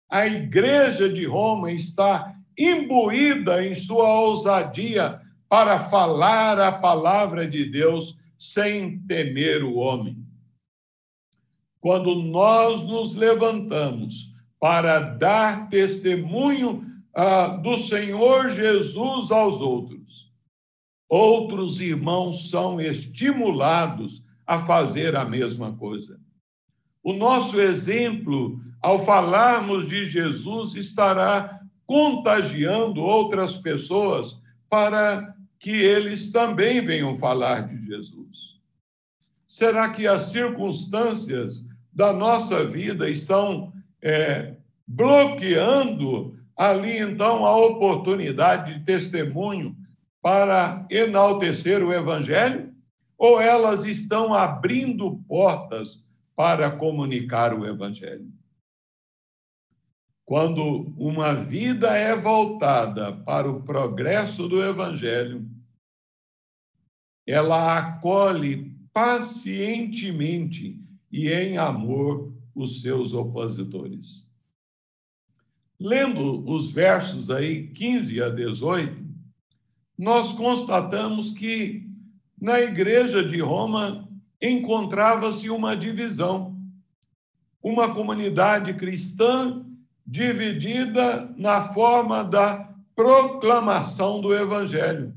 A 0.09 0.26
igreja 0.26 1.09
de 1.09 1.24
Roma 1.24 1.72
está 1.72 2.34
imbuída 2.57 3.64
em 3.64 3.74
sua 3.74 4.12
ousadia 4.20 5.20
para 5.48 5.78
falar 5.78 6.61
a 6.61 6.70
palavra 6.70 7.46
de 7.46 7.64
Deus 7.64 8.18
sem 8.41 8.99
temer 9.01 9.62
o 9.62 9.74
homem. 9.74 10.16
Quando 11.78 12.14
nós 12.14 12.82
nos 12.82 13.14
levantamos 13.14 14.32
para 14.59 14.99
dar 14.99 15.68
testemunho 15.68 16.82
ah, 17.14 17.49
do 17.49 17.76
Senhor 17.76 18.49
Jesus 18.49 19.30
aos 19.30 19.61
outros, 19.61 20.32
outros 21.07 21.80
irmãos 21.80 22.49
são 22.49 22.80
estimulados 22.80 24.24
a 24.47 24.64
fazer 24.64 25.16
a 25.16 25.24
mesma 25.24 25.76
coisa. 25.76 26.18
O 27.03 27.12
nosso 27.12 27.61
exemplo, 27.61 28.59
ao 28.80 29.05
falarmos 29.05 29.86
de 29.86 30.07
Jesus, 30.07 30.74
estará 30.74 31.61
contagiando 31.84 33.03
outras 33.03 33.59
pessoas 33.59 34.41
para 34.68 35.34
que 35.61 35.71
eles 35.71 36.33
também 36.33 36.85
venham 36.85 37.19
falar 37.19 37.69
de 37.69 37.87
Jesus. 37.87 38.59
Será 39.47 39.91
que 39.91 40.07
as 40.07 40.23
circunstâncias 40.23 41.69
da 41.93 42.15
nossa 42.15 42.65
vida 42.65 43.11
estão 43.11 43.71
é, 44.01 44.55
bloqueando 44.87 46.35
ali, 46.57 46.99
então, 46.99 47.45
a 47.45 47.57
oportunidade 47.57 48.75
de 48.75 48.85
testemunho 48.85 49.77
para 50.23 50.87
enaltecer 50.91 51.85
o 51.85 51.93
Evangelho? 51.93 52.73
Ou 53.19 53.39
elas 53.39 53.85
estão 53.85 54.33
abrindo 54.33 55.19
portas 55.29 56.07
para 56.35 56.71
comunicar 56.71 57.53
o 57.53 57.67
Evangelho? 57.67 58.33
Quando 60.31 60.95
uma 60.97 61.35
vida 61.35 61.89
é 61.97 62.16
voltada 62.16 63.12
para 63.12 63.51
o 63.51 63.64
progresso 63.64 64.47
do 64.47 64.62
Evangelho, 64.62 65.45
ela 67.26 67.76
acolhe 67.76 68.72
pacientemente 68.93 70.81
e 71.11 71.28
em 71.28 71.59
amor 71.59 72.33
os 72.55 72.81
seus 72.81 73.12
opositores. 73.12 74.24
Lendo 75.81 76.49
os 76.49 76.70
versos 76.70 77.28
aí 77.28 77.66
15 77.66 78.22
a 78.22 78.28
18, 78.28 79.05
nós 79.99 80.33
constatamos 80.33 81.33
que 81.33 81.91
na 82.41 82.61
igreja 82.61 83.20
de 83.24 83.41
Roma 83.41 84.09
encontrava-se 84.41 85.51
uma 85.51 85.76
divisão, 85.76 86.57
uma 87.61 87.93
comunidade 87.93 88.74
cristã 88.74 89.66
dividida 90.07 91.32
na 91.36 91.72
forma 91.72 92.22
da 92.24 92.74
proclamação 92.94 94.20
do 94.20 94.34
Evangelho. 94.34 95.14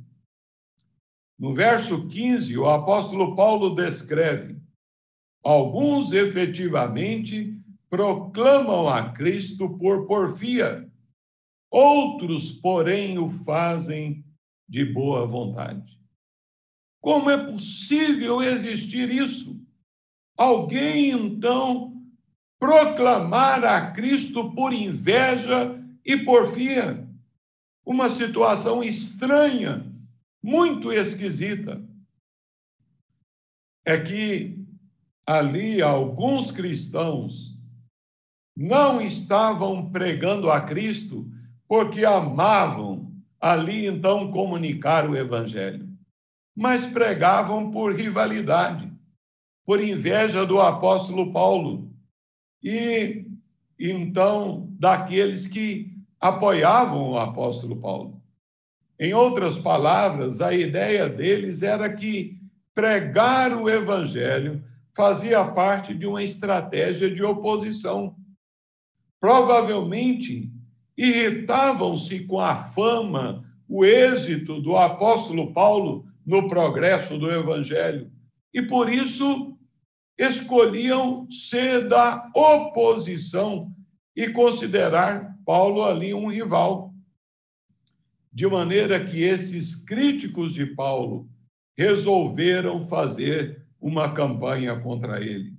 No 1.38 1.54
verso 1.54 2.08
15, 2.08 2.58
o 2.58 2.70
apóstolo 2.70 3.36
Paulo 3.36 3.76
descreve: 3.76 4.58
alguns 5.44 6.14
efetivamente 6.14 7.60
proclamam 7.90 8.88
a 8.88 9.12
Cristo 9.12 9.78
por 9.78 10.08
porfia, 10.08 10.90
outros, 11.70 12.52
porém, 12.52 13.20
o 13.20 13.30
fazem 13.30 14.24
de 14.68 14.86
boa 14.86 15.28
vontade. 15.28 16.00
Como 17.02 17.30
é 17.30 17.38
possível 17.52 18.42
existir 18.42 19.12
isso? 19.12 19.60
Alguém, 20.38 21.12
então, 21.12 21.93
proclamar 22.64 23.66
a 23.66 23.92
Cristo 23.92 24.50
por 24.52 24.72
inveja 24.72 25.78
e 26.06 26.16
porfia. 26.16 27.06
Uma 27.86 28.10
situação 28.10 28.82
estranha, 28.82 29.86
muito 30.42 30.90
esquisita. 30.90 31.84
É 33.86 34.00
que 34.00 34.58
ali 35.28 35.82
alguns 35.82 36.52
cristãos 36.52 37.60
não 38.56 39.02
estavam 39.02 39.92
pregando 39.92 40.50
a 40.50 40.62
Cristo 40.62 41.30
porque 41.68 42.06
amavam 42.06 43.12
ali 43.42 43.88
então 43.88 44.32
comunicar 44.32 45.10
o 45.10 45.18
evangelho, 45.18 45.86
mas 46.56 46.88
pregavam 46.88 47.72
por 47.72 47.94
rivalidade, 47.94 48.90
por 49.66 49.84
inveja 49.84 50.46
do 50.46 50.62
apóstolo 50.62 51.34
Paulo 51.34 51.93
e 52.64 53.26
então 53.80 54.70
daqueles 54.80 55.48
que 55.48 55.92
apoiavam 56.20 57.12
o 57.12 57.18
apóstolo 57.18 57.76
Paulo. 57.76 58.22
Em 58.98 59.14
outras 59.14 59.58
palavras, 59.58 60.40
a 60.40 60.54
ideia 60.54 61.10
deles 61.10 61.62
era 61.64 61.92
que 61.92 62.40
pregar 62.74 63.54
o 63.54 63.70
evangelho 63.70 64.64
fazia 64.96 65.44
parte 65.44 65.94
de 65.94 66.06
uma 66.06 66.24
estratégia 66.24 67.12
de 67.12 67.24
oposição. 67.24 68.16
Provavelmente 69.20 70.52
irritavam-se 70.98 72.22
com 72.22 72.40
a 72.40 72.56
fama, 72.56 73.44
o 73.68 73.84
êxito 73.84 74.62
do 74.62 74.78
apóstolo 74.78 75.52
Paulo 75.52 76.06
no 76.26 76.48
progresso 76.48 77.18
do 77.18 77.30
evangelho 77.32 78.12
e 78.54 78.62
por 78.62 78.88
isso 78.88 79.53
escolhiam 80.18 81.30
ser 81.30 81.88
da 81.88 82.30
oposição 82.36 83.72
e 84.16 84.30
considerar 84.30 85.38
Paulo 85.46 85.84
ali 85.84 86.14
um 86.14 86.28
rival. 86.28 86.94
De 88.32 88.48
maneira 88.48 89.04
que 89.04 89.22
esses 89.22 89.76
críticos 89.76 90.54
de 90.54 90.66
Paulo 90.66 91.30
resolveram 91.78 92.88
fazer 92.88 93.66
uma 93.80 94.14
campanha 94.14 94.80
contra 94.80 95.22
ele. 95.22 95.54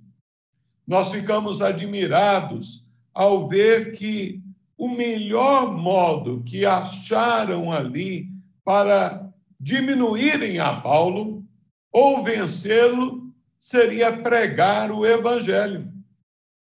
Nós 0.87 1.11
ficamos 1.11 1.61
admirados 1.61 2.85
ao 3.13 3.47
ver 3.47 3.93
que 3.93 4.41
o 4.77 4.89
melhor 4.89 5.75
modo 5.75 6.43
que 6.43 6.65
acharam 6.65 7.71
ali 7.71 8.29
para 8.63 9.31
diminuírem 9.59 10.59
a 10.59 10.81
Paulo 10.81 11.45
ou 11.91 12.23
vencê-lo 12.23 13.24
seria 13.65 14.15
pregar 14.15 14.91
o 14.91 15.03
evangelho. 15.03 15.91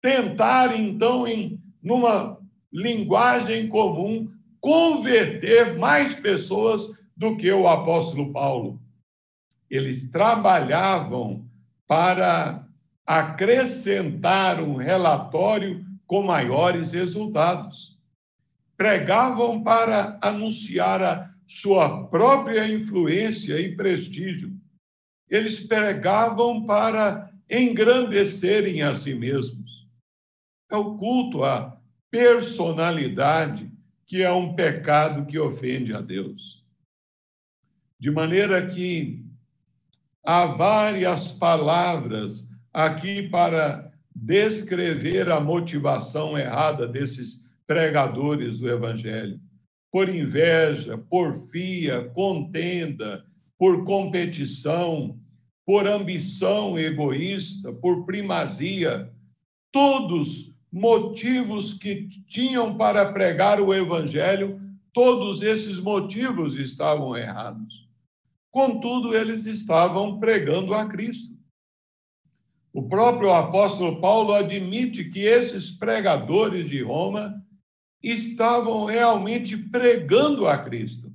Tentar, 0.01 0.77
então, 0.77 1.25
em 1.25 1.57
numa 1.81 2.37
linguagem 2.69 3.69
comum, 3.69 4.29
converter 4.59 5.77
mais 5.77 6.13
pessoas 6.13 6.91
do 7.15 7.37
que 7.37 7.49
o 7.53 7.69
apóstolo 7.69 8.33
Paulo. 8.33 8.81
Eles 9.69 10.11
trabalhavam 10.11 11.45
para 11.87 12.67
acrescentar 13.05 14.61
um 14.61 14.75
relatório 14.75 15.85
com 16.05 16.21
maiores 16.21 16.91
resultados. 16.91 17.97
Pregavam 18.75 19.63
para 19.63 20.19
anunciar 20.21 21.01
a 21.01 21.33
sua 21.47 22.07
própria 22.07 22.67
influência 22.67 23.57
e 23.57 23.73
prestígio 23.73 24.59
eles 25.29 25.59
pregavam 25.59 26.65
para 26.65 27.31
engrandecerem 27.49 28.81
a 28.81 28.93
si 28.93 29.13
mesmos. 29.13 29.87
É 30.69 30.75
o 30.75 30.97
culto 30.97 31.43
à 31.43 31.77
personalidade 32.09 33.71
que 34.05 34.23
é 34.23 34.31
um 34.31 34.55
pecado 34.55 35.25
que 35.25 35.37
ofende 35.37 35.93
a 35.93 36.01
Deus. 36.01 36.65
De 37.99 38.09
maneira 38.09 38.65
que 38.65 39.23
há 40.23 40.45
várias 40.47 41.31
palavras 41.31 42.49
aqui 42.73 43.27
para 43.29 43.91
descrever 44.15 45.29
a 45.31 45.39
motivação 45.39 46.37
errada 46.37 46.87
desses 46.87 47.47
pregadores 47.67 48.57
do 48.57 48.69
Evangelho, 48.69 49.39
por 49.91 50.09
inveja, 50.09 50.97
porfia, 50.97 52.09
contenda, 52.09 53.25
por 53.57 53.83
competição, 53.83 55.18
por 55.69 55.87
ambição 55.87 56.79
egoísta, 56.79 57.71
por 57.71 58.03
primazia, 58.03 59.13
todos 59.71 60.51
motivos 60.71 61.75
que 61.75 62.07
tinham 62.27 62.75
para 62.75 63.13
pregar 63.13 63.61
o 63.61 63.71
Evangelho, 63.71 64.59
todos 64.91 65.43
esses 65.43 65.79
motivos 65.79 66.57
estavam 66.57 67.15
errados. 67.15 67.87
Contudo, 68.49 69.15
eles 69.15 69.45
estavam 69.45 70.19
pregando 70.19 70.73
a 70.73 70.87
Cristo. 70.87 71.37
O 72.73 72.89
próprio 72.89 73.31
apóstolo 73.31 74.01
Paulo 74.01 74.33
admite 74.33 75.11
que 75.11 75.19
esses 75.19 75.69
pregadores 75.69 76.67
de 76.67 76.81
Roma 76.81 77.45
estavam 78.01 78.85
realmente 78.85 79.55
pregando 79.55 80.47
a 80.47 80.57
Cristo. 80.57 81.13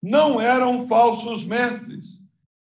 Não 0.00 0.40
eram 0.40 0.86
falsos 0.86 1.44
mestres, 1.44 2.19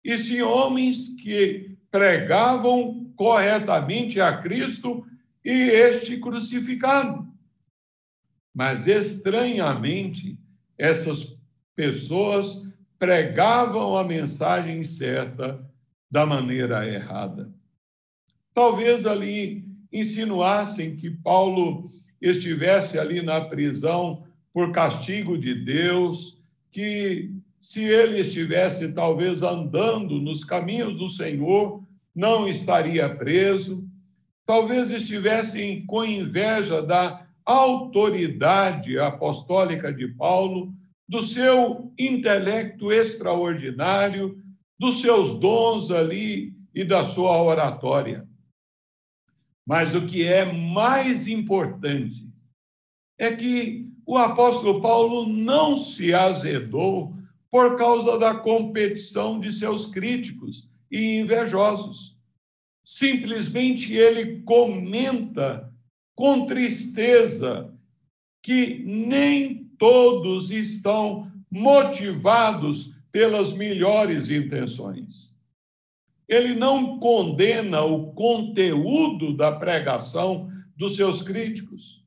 e 0.07 0.16
sim 0.18 0.40
homens 0.40 1.09
que 1.20 1.76
pregavam 1.90 3.12
corretamente 3.16 4.20
a 4.20 4.40
Cristo 4.40 5.04
e 5.44 5.50
este 5.50 6.18
crucificado. 6.18 7.26
Mas 8.54 8.86
estranhamente, 8.86 10.38
essas 10.78 11.36
pessoas 11.74 12.64
pregavam 12.96 13.96
a 13.96 14.04
mensagem 14.04 14.84
certa 14.84 15.68
da 16.09 16.24
maneira 16.24 16.88
errada. 16.88 17.52
Talvez 18.54 19.07
ali 19.07 19.66
insinuassem 19.92 20.94
que 20.94 21.11
Paulo 21.11 21.90
estivesse 22.20 22.96
ali 22.96 23.20
na 23.22 23.40
prisão 23.40 24.24
por 24.52 24.70
castigo 24.70 25.36
de 25.36 25.52
Deus, 25.52 26.40
que 26.70 27.36
se 27.66 27.82
ele 27.82 28.20
estivesse 28.20 28.92
talvez 28.92 29.42
andando 29.42 30.20
nos 30.20 30.44
caminhos 30.44 30.96
do 30.96 31.08
Senhor, 31.08 31.82
não 32.14 32.46
estaria 32.46 33.12
preso. 33.12 33.84
Talvez 34.46 34.88
estivessem 34.92 35.84
com 35.84 36.04
inveja 36.04 36.80
da 36.80 37.26
autoridade 37.44 39.00
apostólica 39.00 39.92
de 39.92 40.06
Paulo, 40.06 40.72
do 41.08 41.24
seu 41.24 41.92
intelecto 41.98 42.92
extraordinário, 42.92 44.40
dos 44.78 45.00
seus 45.00 45.36
dons 45.36 45.90
ali 45.90 46.54
e 46.72 46.84
da 46.84 47.04
sua 47.04 47.42
oratória. 47.42 48.28
Mas 49.66 49.92
o 49.92 50.06
que 50.06 50.24
é 50.24 50.44
mais 50.44 51.26
importante 51.26 52.30
é 53.18 53.34
que 53.34 53.90
o 54.06 54.16
apóstolo 54.16 54.80
Paulo 54.80 55.26
não 55.26 55.76
se 55.76 56.14
azedou 56.14 57.16
por 57.57 57.74
causa 57.74 58.18
da 58.18 58.34
competição 58.34 59.40
de 59.40 59.50
seus 59.50 59.86
críticos 59.86 60.68
e 60.90 61.18
invejosos. 61.20 62.14
Simplesmente 62.84 63.94
ele 63.94 64.42
comenta 64.42 65.72
com 66.14 66.44
tristeza 66.44 67.72
que 68.42 68.84
nem 68.84 69.70
todos 69.78 70.50
estão 70.50 71.32
motivados 71.50 72.92
pelas 73.11 73.54
melhores 73.54 74.28
intenções. 74.28 75.34
Ele 76.28 76.54
não 76.54 76.98
condena 76.98 77.80
o 77.84 78.12
conteúdo 78.12 79.34
da 79.34 79.50
pregação 79.50 80.50
dos 80.76 80.94
seus 80.94 81.22
críticos. 81.22 82.04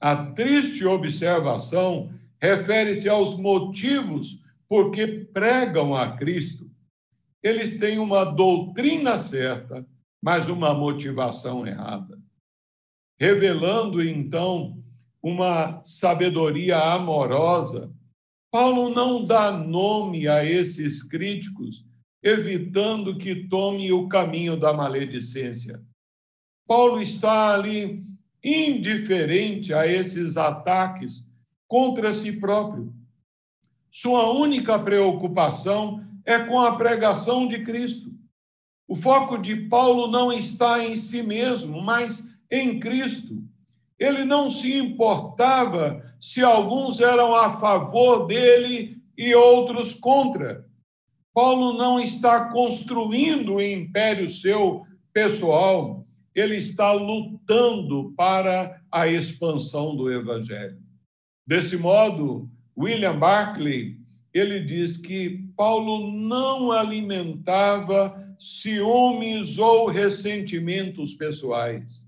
A 0.00 0.16
triste 0.32 0.86
observação 0.86 2.10
refere-se 2.40 3.10
aos 3.10 3.36
motivos 3.36 4.45
por 4.68 4.90
que 4.90 5.06
pregam 5.06 5.94
a 5.94 6.16
Cristo. 6.16 6.70
Eles 7.42 7.78
têm 7.78 7.98
uma 7.98 8.24
doutrina 8.24 9.18
certa, 9.18 9.86
mas 10.22 10.48
uma 10.48 10.74
motivação 10.74 11.66
errada. 11.66 12.18
Revelando, 13.18 14.02
então, 14.02 14.82
uma 15.22 15.80
sabedoria 15.84 16.78
amorosa, 16.78 17.92
Paulo 18.50 18.90
não 18.90 19.24
dá 19.24 19.52
nome 19.52 20.28
a 20.28 20.44
esses 20.44 21.02
críticos 21.02 21.86
evitando 22.22 23.16
que 23.16 23.46
tome 23.46 23.92
o 23.92 24.08
caminho 24.08 24.58
da 24.58 24.72
maledicência. 24.72 25.80
Paulo 26.66 27.00
está 27.00 27.54
ali 27.54 28.04
indiferente 28.42 29.72
a 29.72 29.86
esses 29.86 30.36
ataques 30.36 31.30
contra 31.68 32.12
si 32.12 32.32
próprio. 32.32 32.92
Sua 33.98 34.30
única 34.30 34.78
preocupação 34.78 36.04
é 36.22 36.38
com 36.38 36.60
a 36.60 36.76
pregação 36.76 37.48
de 37.48 37.64
Cristo. 37.64 38.10
O 38.86 38.94
foco 38.94 39.38
de 39.38 39.56
Paulo 39.56 40.06
não 40.06 40.30
está 40.30 40.84
em 40.84 40.96
si 40.96 41.22
mesmo, 41.22 41.80
mas 41.80 42.28
em 42.50 42.78
Cristo. 42.78 43.42
Ele 43.98 44.22
não 44.22 44.50
se 44.50 44.76
importava 44.76 46.04
se 46.20 46.44
alguns 46.44 47.00
eram 47.00 47.34
a 47.34 47.58
favor 47.58 48.26
dele 48.26 49.00
e 49.16 49.34
outros 49.34 49.94
contra. 49.94 50.66
Paulo 51.32 51.78
não 51.78 51.98
está 51.98 52.52
construindo 52.52 53.54
um 53.54 53.60
império 53.62 54.28
seu 54.28 54.84
pessoal, 55.10 56.04
ele 56.34 56.56
está 56.56 56.92
lutando 56.92 58.12
para 58.14 58.78
a 58.92 59.08
expansão 59.08 59.96
do 59.96 60.12
evangelho. 60.12 60.76
Desse 61.46 61.78
modo, 61.78 62.50
William 62.76 63.18
Barclay, 63.18 63.96
ele 64.32 64.60
diz 64.60 64.96
que 64.96 65.48
Paulo 65.56 66.10
não 66.10 66.70
alimentava 66.70 68.22
ciúmes 68.38 69.58
ou 69.58 69.88
ressentimentos 69.88 71.14
pessoais. 71.14 72.06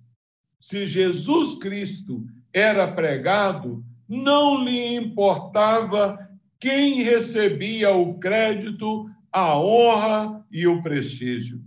Se 0.61 0.85
Jesus 0.85 1.59
Cristo 1.59 2.27
era 2.53 2.91
pregado, 2.91 3.85
não 4.07 4.63
lhe 4.63 4.95
importava 4.95 6.29
quem 6.61 7.03
recebia 7.03 7.93
o 7.93 8.19
crédito 8.19 9.09
a 9.33 9.59
honra 9.59 10.45
e 10.51 10.67
o 10.67 10.83
prestígio. 10.83 11.63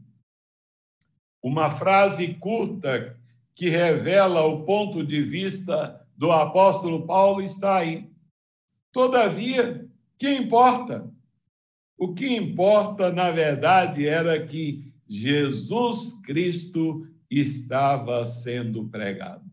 Uma 1.42 1.72
frase 1.72 2.34
curta 2.36 3.18
que 3.56 3.70
revela 3.70 4.44
o 4.44 4.64
ponto 4.64 5.04
de 5.04 5.22
vista 5.22 6.06
do 6.18 6.32
apóstolo 6.32 7.06
Paulo 7.06 7.42
está 7.42 7.78
aí. 7.78 8.11
Todavia, 8.92 9.88
que 10.18 10.30
importa? 10.30 11.10
O 11.98 12.14
que 12.14 12.28
importa, 12.36 13.12
na 13.12 13.32
verdade, 13.32 14.08
era 14.08 14.44
que 14.46 14.92
Jesus 15.08 16.20
Cristo 16.24 17.08
estava 17.30 18.26
sendo 18.26 18.88
pregado. 18.88 19.46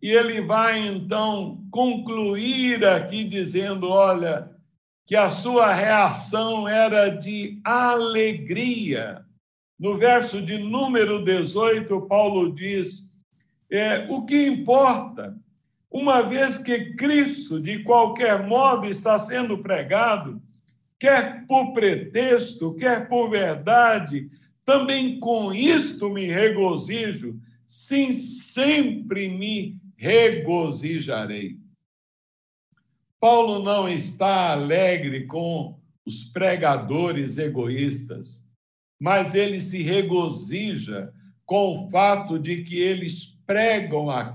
E 0.00 0.10
ele 0.10 0.42
vai 0.42 0.86
então 0.86 1.66
concluir 1.70 2.84
aqui 2.84 3.24
dizendo: 3.24 3.88
olha, 3.88 4.50
que 5.06 5.16
a 5.16 5.28
sua 5.28 5.72
reação 5.72 6.68
era 6.68 7.08
de 7.08 7.60
alegria. 7.64 9.24
No 9.78 9.96
verso 9.96 10.40
de 10.40 10.58
número 10.58 11.24
18, 11.24 12.02
Paulo 12.02 12.54
diz: 12.54 13.12
é, 13.70 14.06
o 14.10 14.24
que 14.24 14.46
importa, 14.46 15.36
uma 15.94 16.22
vez 16.22 16.58
que 16.58 16.92
Cristo, 16.96 17.60
de 17.60 17.84
qualquer 17.84 18.44
modo, 18.44 18.84
está 18.88 19.16
sendo 19.16 19.58
pregado, 19.58 20.42
quer 20.98 21.46
por 21.46 21.72
pretexto, 21.72 22.74
quer 22.74 23.08
por 23.08 23.30
verdade, 23.30 24.28
também 24.64 25.20
com 25.20 25.54
isto 25.54 26.10
me 26.10 26.26
regozijo, 26.26 27.40
sim, 27.64 28.12
sempre 28.12 29.28
me 29.28 29.78
regozijarei. 29.96 31.58
Paulo 33.20 33.62
não 33.62 33.88
está 33.88 34.50
alegre 34.50 35.26
com 35.26 35.78
os 36.04 36.24
pregadores 36.24 37.38
egoístas, 37.38 38.44
mas 39.00 39.36
ele 39.36 39.60
se 39.60 39.80
regozija 39.80 41.14
com 41.46 41.86
o 41.86 41.88
fato 41.88 42.36
de 42.36 42.64
que 42.64 42.80
eles 42.80 43.38
pregam 43.46 44.10
a 44.10 44.32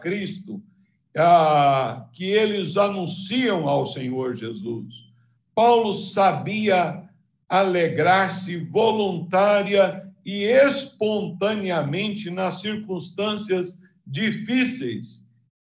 Cristo, 0.00 0.60
que 2.12 2.24
eles 2.24 2.76
anunciam 2.76 3.68
ao 3.68 3.86
Senhor 3.86 4.34
Jesus. 4.34 5.12
Paulo 5.54 5.94
sabia 5.94 7.02
alegrar-se 7.48 8.56
voluntária 8.56 10.06
e 10.24 10.44
espontaneamente 10.44 12.30
nas 12.30 12.60
circunstâncias 12.60 13.80
difíceis 14.06 15.26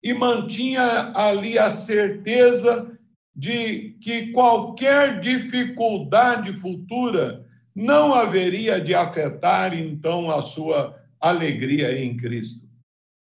e 0.03 0.13
mantinha 0.13 1.13
ali 1.15 1.59
a 1.59 1.71
certeza 1.71 2.91
de 3.35 3.97
que 4.01 4.33
qualquer 4.33 5.21
dificuldade 5.21 6.53
futura 6.53 7.47
não 7.75 8.13
haveria 8.13 8.81
de 8.81 8.95
afetar 8.95 9.77
então 9.77 10.31
a 10.31 10.43
sua 10.43 11.01
alegria 11.19 11.99
em 11.99 12.17
Cristo. 12.17 12.62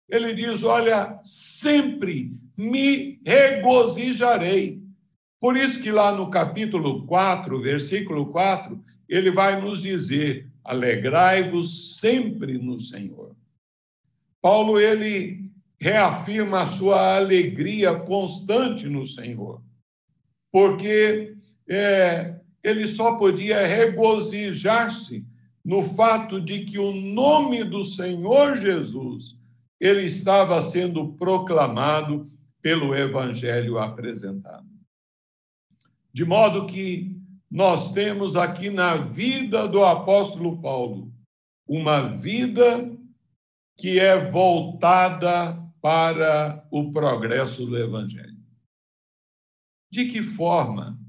Ele 0.10 0.34
diz: 0.34 0.64
Olha, 0.64 1.20
sempre 1.24 2.32
me 2.56 3.20
regozijarei. 3.26 4.82
Por 5.40 5.56
isso 5.56 5.82
que 5.82 5.92
lá 5.92 6.12
no 6.12 6.32
capítulo 6.32 7.06
4, 7.06 7.62
versículo 7.62 8.28
4, 8.28 8.84
ele 9.08 9.32
vai 9.32 9.62
nos 9.62 9.82
dizer: 9.82 10.48
alegrai-vos 10.64 12.00
sempre 12.00 12.58
no 12.58 12.80
Senhor. 12.80 13.36
Paulo 14.42 14.80
ele 14.80 15.52
reafirma 15.80 16.62
a 16.62 16.68
sua 16.68 17.18
alegria 17.18 17.94
constante 17.94 18.88
no 18.88 19.06
Senhor, 19.06 19.62
porque 20.52 21.36
é, 21.68 22.36
ele 22.64 22.88
só 22.88 23.16
podia 23.16 23.66
regozijar-se 23.68 25.26
no 25.64 25.84
fato 25.84 26.40
de 26.40 26.66
que 26.66 26.80
o 26.80 26.94
nome 26.94 27.64
do 27.64 27.84
Senhor 27.84 28.58
Jesus 28.58 29.38
ele 29.80 30.04
estava 30.04 30.62
sendo 30.62 31.14
proclamado 31.14 32.26
pelo 32.62 32.96
evangelho 32.96 33.78
apresentado. 33.78 34.68
De 36.12 36.26
modo 36.26 36.66
que 36.66 37.16
nós 37.50 37.92
temos 37.92 38.36
aqui 38.36 38.70
na 38.70 38.98
vida 38.98 39.68
do 39.68 39.86
apóstolo 39.86 40.60
Paulo 40.62 41.14
uma 41.68 42.02
vida 42.02 42.92
que 43.76 44.00
é 44.00 44.30
voltada 44.32 45.64
para 45.82 46.68
o 46.72 46.92
progresso 46.92 47.66
do 47.66 47.78
evangelho. 47.78 48.38
De 49.90 50.06
que 50.06 50.24
forma 50.24 51.00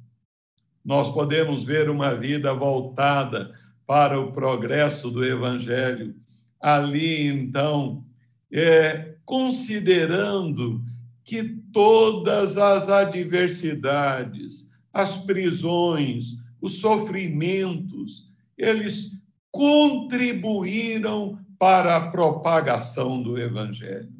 nós 0.84 1.12
podemos 1.12 1.64
ver 1.64 1.90
uma 1.90 2.14
vida 2.14 2.52
voltada 2.54 3.52
para 3.86 4.20
o 4.20 4.32
progresso 4.32 5.10
do 5.10 5.24
evangelho? 5.24 6.14
Ali, 6.60 7.26
então, 7.26 8.04
é, 8.52 9.16
considerando 9.24 10.82
que 11.24 11.44
todas 11.72 12.56
as 12.56 12.88
adversidades, 12.88 14.70
as 14.92 15.18
prisões, 15.18 16.36
os 16.60 16.80
sofrimentos, 16.80 18.32
eles 18.56 19.12
contribuíram 19.50 21.38
para 21.58 21.96
a 21.96 22.10
propagação 22.10 23.22
do 23.22 23.38
Evangelho. 23.38 24.12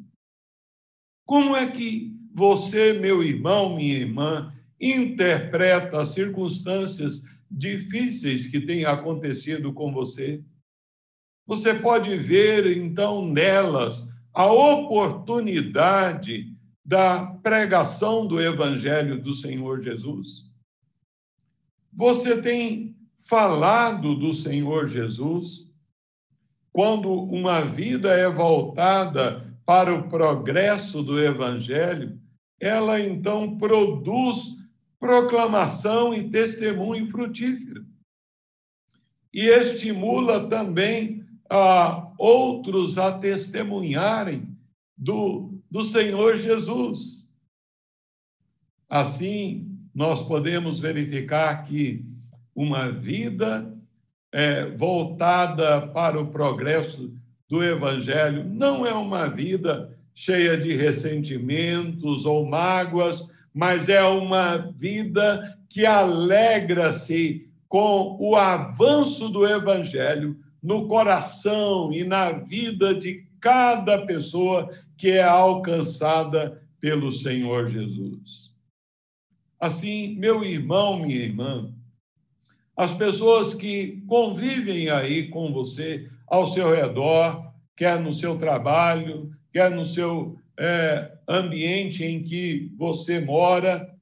Como 1.25 1.55
é 1.55 1.69
que 1.69 2.15
você, 2.33 2.93
meu 2.93 3.23
irmão, 3.23 3.75
minha 3.75 3.97
irmã, 3.97 4.53
interpreta 4.79 5.97
as 5.97 6.09
circunstâncias 6.09 7.23
difíceis 7.49 8.47
que 8.47 8.59
têm 8.59 8.85
acontecido 8.85 9.73
com 9.73 9.91
você? 9.91 10.43
Você 11.47 11.73
pode 11.73 12.15
ver, 12.17 12.77
então, 12.77 13.27
nelas 13.27 14.07
a 14.39 14.45
oportunidade 14.45 16.55
da 16.85 17.25
pregação 17.43 18.25
do 18.25 18.41
Evangelho 18.41 19.21
do 19.21 19.33
Senhor 19.33 19.81
Jesus? 19.81 20.49
Você 21.91 22.41
tem 22.41 22.95
falado 23.17 24.15
do 24.15 24.33
Senhor 24.33 24.87
Jesus? 24.87 25.69
Quando 26.71 27.11
uma 27.11 27.65
vida 27.65 28.13
é 28.13 28.29
voltada 28.29 29.45
para 29.65 29.93
o 29.93 30.07
progresso 30.07 31.03
do 31.03 31.19
Evangelho, 31.19 32.17
ela 32.61 32.97
então 32.97 33.57
produz 33.57 34.55
proclamação 34.97 36.13
e 36.13 36.29
testemunho 36.29 37.09
frutífero. 37.09 37.85
E 39.33 39.47
estimula 39.47 40.47
também 40.47 41.25
a 41.49 42.08
outros 42.19 42.97
a 42.97 43.17
testemunharem 43.17 44.55
do, 44.97 45.57
do 45.71 45.85
Senhor 45.85 46.35
Jesus. 46.37 47.25
Assim, 48.89 49.79
nós 49.95 50.21
podemos 50.21 50.79
verificar 50.79 51.63
que 51.63 52.05
uma 52.53 52.91
vida 52.91 53.73
é, 54.33 54.65
voltada 54.65 55.87
para 55.87 56.19
o 56.19 56.27
progresso 56.27 57.13
do 57.47 57.63
Evangelho 57.63 58.43
não 58.43 58.85
é 58.85 58.93
uma 58.93 59.27
vida 59.27 59.97
cheia 60.13 60.57
de 60.57 60.75
ressentimentos 60.75 62.25
ou 62.25 62.45
mágoas, 62.45 63.29
mas 63.53 63.87
é 63.87 64.03
uma 64.03 64.57
vida 64.57 65.57
que 65.69 65.85
alegra-se 65.85 67.49
com 67.69 68.17
o 68.19 68.35
avanço 68.35 69.29
do 69.29 69.47
Evangelho 69.47 70.37
no 70.61 70.87
coração 70.87 71.91
e 71.93 72.03
na 72.03 72.31
vida 72.31 72.93
de 72.93 73.27
cada 73.39 74.05
pessoa 74.05 74.69
que 74.97 75.11
é 75.11 75.23
alcançada 75.23 76.61
pelo 76.79 77.11
Senhor 77.11 77.67
Jesus. 77.67 78.53
Assim, 79.59 80.15
meu 80.15 80.43
irmão, 80.43 80.99
minha 80.99 81.15
irmã, 81.15 81.73
as 82.75 82.93
pessoas 82.93 83.53
que 83.53 84.01
convivem 84.07 84.89
aí 84.89 85.27
com 85.27 85.51
você, 85.51 86.09
ao 86.25 86.47
seu 86.47 86.73
redor, 86.73 87.53
quer 87.75 87.99
no 87.99 88.13
seu 88.13 88.37
trabalho, 88.37 89.31
quer 89.51 89.69
no 89.69 89.85
seu 89.85 90.37
é, 90.57 91.11
ambiente 91.27 92.05
em 92.05 92.23
que 92.23 92.71
você 92.77 93.19
mora, 93.19 93.93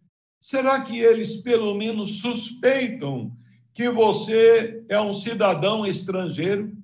será 0.42 0.82
que 0.82 1.00
eles 1.00 1.38
pelo 1.38 1.76
menos 1.76 2.22
suspeitam 2.22 3.36
que 3.78 3.92
você 3.92 4.84
é 4.90 5.00
um 5.00 5.14
cidadão 5.14 5.86
estrangeiro, 5.86 6.76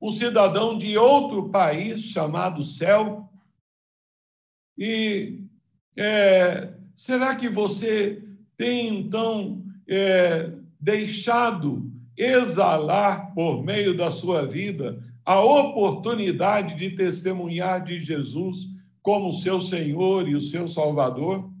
um 0.00 0.10
cidadão 0.10 0.78
de 0.78 0.96
outro 0.96 1.50
país 1.50 2.04
chamado 2.04 2.64
céu. 2.64 3.30
E 4.78 5.42
é, 5.94 6.72
será 6.96 7.36
que 7.36 7.50
você 7.50 8.26
tem, 8.56 8.98
então, 8.98 9.62
é, 9.86 10.54
deixado 10.80 11.92
exalar 12.16 13.34
por 13.34 13.62
meio 13.62 13.94
da 13.94 14.10
sua 14.10 14.46
vida 14.46 15.04
a 15.22 15.38
oportunidade 15.38 16.76
de 16.76 16.96
testemunhar 16.96 17.84
de 17.84 18.00
Jesus 18.00 18.68
como 19.02 19.34
seu 19.34 19.60
Senhor 19.60 20.26
e 20.26 20.34
o 20.34 20.40
seu 20.40 20.66
Salvador? 20.66 21.52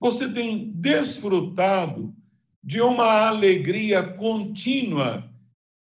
Você 0.00 0.28
tem 0.28 0.72
desfrutado 0.72 2.18
de 2.62 2.80
uma 2.80 3.26
alegria 3.26 4.02
contínua 4.02 5.28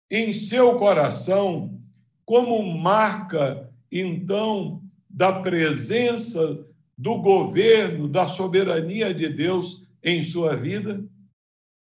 em 0.10 0.32
seu 0.32 0.78
coração, 0.78 1.82
como 2.26 2.62
marca, 2.78 3.70
então, 3.92 4.82
da 5.10 5.42
presença 5.42 6.66
do 6.98 7.18
governo, 7.20 8.08
da 8.08 8.28
soberania 8.28 9.14
de 9.14 9.30
Deus 9.30 9.88
em 10.04 10.24
sua 10.24 10.56
vida, 10.56 11.04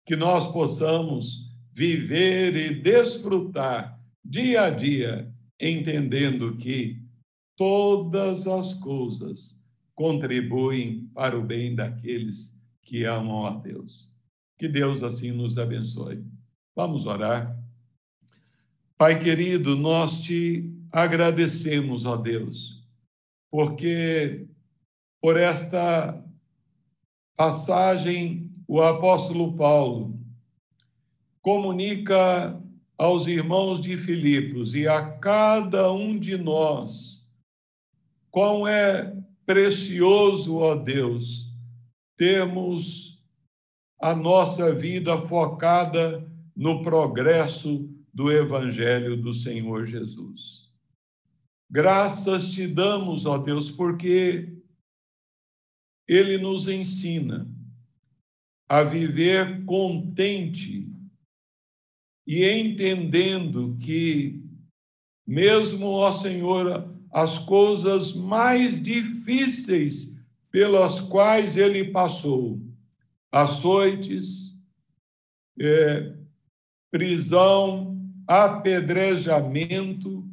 que 0.05 0.15
nós 0.15 0.51
possamos 0.51 1.49
viver 1.71 2.55
e 2.55 2.75
desfrutar 2.75 3.99
dia 4.23 4.63
a 4.63 4.69
dia, 4.69 5.31
entendendo 5.59 6.55
que 6.57 7.01
todas 7.55 8.47
as 8.47 8.73
coisas 8.75 9.59
contribuem 9.95 11.09
para 11.13 11.37
o 11.37 11.43
bem 11.43 11.75
daqueles 11.75 12.57
que 12.81 13.05
amam 13.05 13.45
a 13.45 13.51
Deus. 13.51 14.12
Que 14.57 14.67
Deus 14.67 15.03
assim 15.03 15.31
nos 15.31 15.57
abençoe. 15.57 16.23
Vamos 16.75 17.05
orar. 17.05 17.57
Pai 18.97 19.19
querido, 19.19 19.75
nós 19.75 20.21
te 20.21 20.71
agradecemos, 20.91 22.05
ó 22.05 22.15
Deus, 22.15 22.83
porque 23.51 24.47
por 25.19 25.37
esta 25.37 26.23
passagem 27.35 28.51
o 28.67 28.81
apóstolo 28.81 29.55
Paulo 29.55 30.19
comunica 31.41 32.59
aos 32.97 33.27
irmãos 33.27 33.81
de 33.81 33.97
Filipos 33.97 34.75
e 34.75 34.87
a 34.87 35.17
cada 35.17 35.91
um 35.91 36.17
de 36.17 36.37
nós 36.37 37.27
quão 38.33 38.67
é 38.67 39.15
precioso, 39.45 40.57
ó 40.57 40.73
Deus, 40.73 41.51
termos 42.17 43.12
a 44.03 44.13
nossa 44.13 44.75
vida 44.75 45.17
focada 45.21 46.29
no 46.53 46.83
progresso 46.83 47.89
do 48.13 48.29
Evangelho 48.29 49.15
do 49.15 49.33
Senhor 49.33 49.85
Jesus. 49.85 50.69
Graças 51.71 52.51
te 52.51 52.67
damos, 52.67 53.25
ó 53.25 53.37
Deus, 53.37 53.71
porque 53.71 54.57
Ele 56.05 56.37
nos 56.37 56.67
ensina 56.67 57.49
a 58.67 58.83
viver 58.83 59.63
contente 59.63 60.91
e 62.27 62.43
entendendo 62.43 63.77
que, 63.79 64.43
mesmo, 65.25 65.87
ó 65.91 66.11
Senhor, 66.11 66.93
as 67.09 67.39
coisas 67.39 68.13
mais 68.13 68.83
difíceis 68.83 70.13
pelas 70.51 70.99
quais 70.99 71.55
Ele 71.55 71.85
passou, 71.85 72.59
açoites, 73.33 74.55
é, 75.59 76.13
prisão, 76.91 77.97
apedrejamento, 78.27 80.23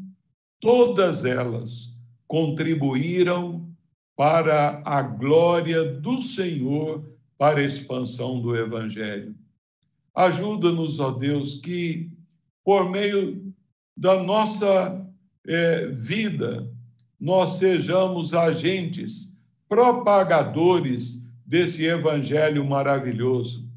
todas 0.60 1.24
elas 1.24 1.96
contribuíram 2.28 3.66
para 4.14 4.82
a 4.84 5.00
glória 5.00 5.82
do 5.82 6.20
Senhor, 6.20 7.02
para 7.38 7.60
a 7.60 7.64
expansão 7.64 8.38
do 8.38 8.54
Evangelho. 8.54 9.34
Ajuda-nos, 10.14 11.00
ó 11.00 11.10
Deus, 11.10 11.54
que 11.54 12.12
por 12.62 12.90
meio 12.90 13.50
da 13.96 14.22
nossa 14.22 15.10
é, 15.46 15.86
vida, 15.86 16.70
nós 17.18 17.52
sejamos 17.54 18.34
agentes, 18.34 19.34
propagadores 19.66 21.19
desse 21.50 21.84
Evangelho 21.84 22.64
maravilhoso 22.64 23.68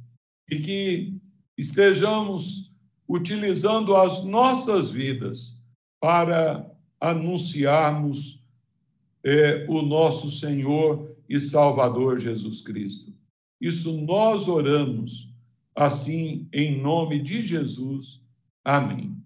e 0.48 0.60
que 0.60 1.18
estejamos 1.58 2.72
utilizando 3.10 3.96
as 3.96 4.24
nossas 4.24 4.92
vidas 4.92 5.60
para 6.00 6.72
anunciarmos 7.02 8.40
é, 9.24 9.66
o 9.68 9.82
nosso 9.82 10.30
Senhor 10.30 11.18
e 11.28 11.40
Salvador 11.40 12.20
Jesus 12.20 12.62
Cristo. 12.62 13.12
Isso 13.60 13.92
nós 13.92 14.48
oramos, 14.48 15.34
assim, 15.76 16.48
em 16.54 16.80
nome 16.80 17.24
de 17.24 17.42
Jesus. 17.42 18.22
Amém. 18.64 19.18